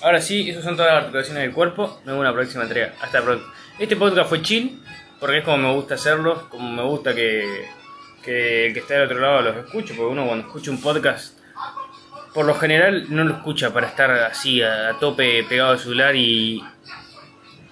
Ahora 0.00 0.22
sí, 0.22 0.48
esas 0.48 0.64
son 0.64 0.76
todas 0.76 0.92
las 0.92 1.00
articulaciones 1.00 1.42
del 1.42 1.52
cuerpo. 1.52 1.88
Nos 1.88 2.06
vemos 2.06 2.20
en 2.20 2.24
la 2.24 2.32
próxima 2.32 2.62
entrega. 2.62 2.94
Hasta 3.02 3.20
pronto. 3.22 3.44
Este 3.78 3.96
podcast 3.96 4.30
fue 4.30 4.40
chill, 4.40 4.82
porque 5.20 5.38
es 5.38 5.44
como 5.44 5.58
me 5.58 5.74
gusta 5.74 5.94
hacerlo, 5.94 6.48
como 6.48 6.72
me 6.72 6.82
gusta 6.82 7.14
que, 7.14 7.68
que 8.24 8.66
el 8.66 8.72
que 8.72 8.80
está 8.80 8.94
del 8.94 9.04
otro 9.04 9.20
lado 9.20 9.42
los 9.42 9.56
escuche, 9.58 9.94
porque 9.94 10.10
uno 10.10 10.26
cuando 10.26 10.46
escucha 10.46 10.70
un 10.70 10.80
podcast, 10.80 11.38
por 12.32 12.46
lo 12.46 12.54
general 12.54 13.06
no 13.10 13.24
lo 13.24 13.34
escucha 13.34 13.72
para 13.72 13.86
estar 13.86 14.10
así 14.10 14.62
a, 14.62 14.96
tope 14.98 15.44
pegado 15.44 15.72
al 15.72 15.78
celular 15.78 16.16
y, 16.16 16.64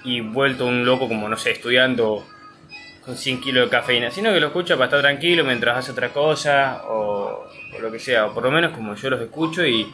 y 0.04 0.20
vuelto 0.20 0.66
un 0.66 0.84
loco 0.84 1.08
como, 1.08 1.28
no 1.28 1.37
sé, 1.37 1.52
estudiando 1.52 2.26
con 3.04 3.16
100 3.16 3.40
kilos 3.40 3.64
de 3.64 3.70
cafeína, 3.70 4.11
sino 4.11 4.30
que 4.32 4.40
lo 4.40 4.48
escucha 4.48 4.74
para 4.74 4.87
estar 4.87 5.00
tranquilo 5.00 5.42
mientras 5.42 5.78
hace 5.78 5.92
otra 5.92 6.11
cosa 6.11 6.82
o, 6.87 7.48
o 7.74 7.80
lo 7.80 7.90
que 7.90 7.98
sea, 7.98 8.26
o 8.26 8.34
por 8.34 8.42
lo 8.44 8.50
menos 8.50 8.72
como 8.72 8.94
yo 8.94 9.08
los 9.08 9.20
escucho 9.22 9.64
y... 9.64 9.90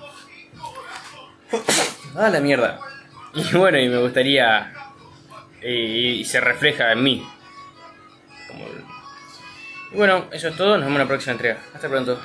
¡Ah, 2.17 2.31
la 2.31 2.41
mierda! 2.41 2.81
Y 3.35 3.57
bueno, 3.57 3.79
y 3.79 3.89
me 3.89 3.99
gustaría... 3.99 4.73
Y, 5.63 6.21
y 6.21 6.25
se 6.25 6.41
refleja 6.41 6.93
en 6.93 7.03
mí. 7.03 7.27
Y 9.93 9.97
bueno, 9.97 10.27
eso 10.33 10.49
es 10.49 10.57
todo, 10.57 10.77
nos 10.77 10.87
vemos 10.87 10.97
en 10.97 11.03
la 11.03 11.09
próxima 11.09 11.33
entrega. 11.33 11.59
Hasta 11.75 11.89
pronto. 11.89 12.19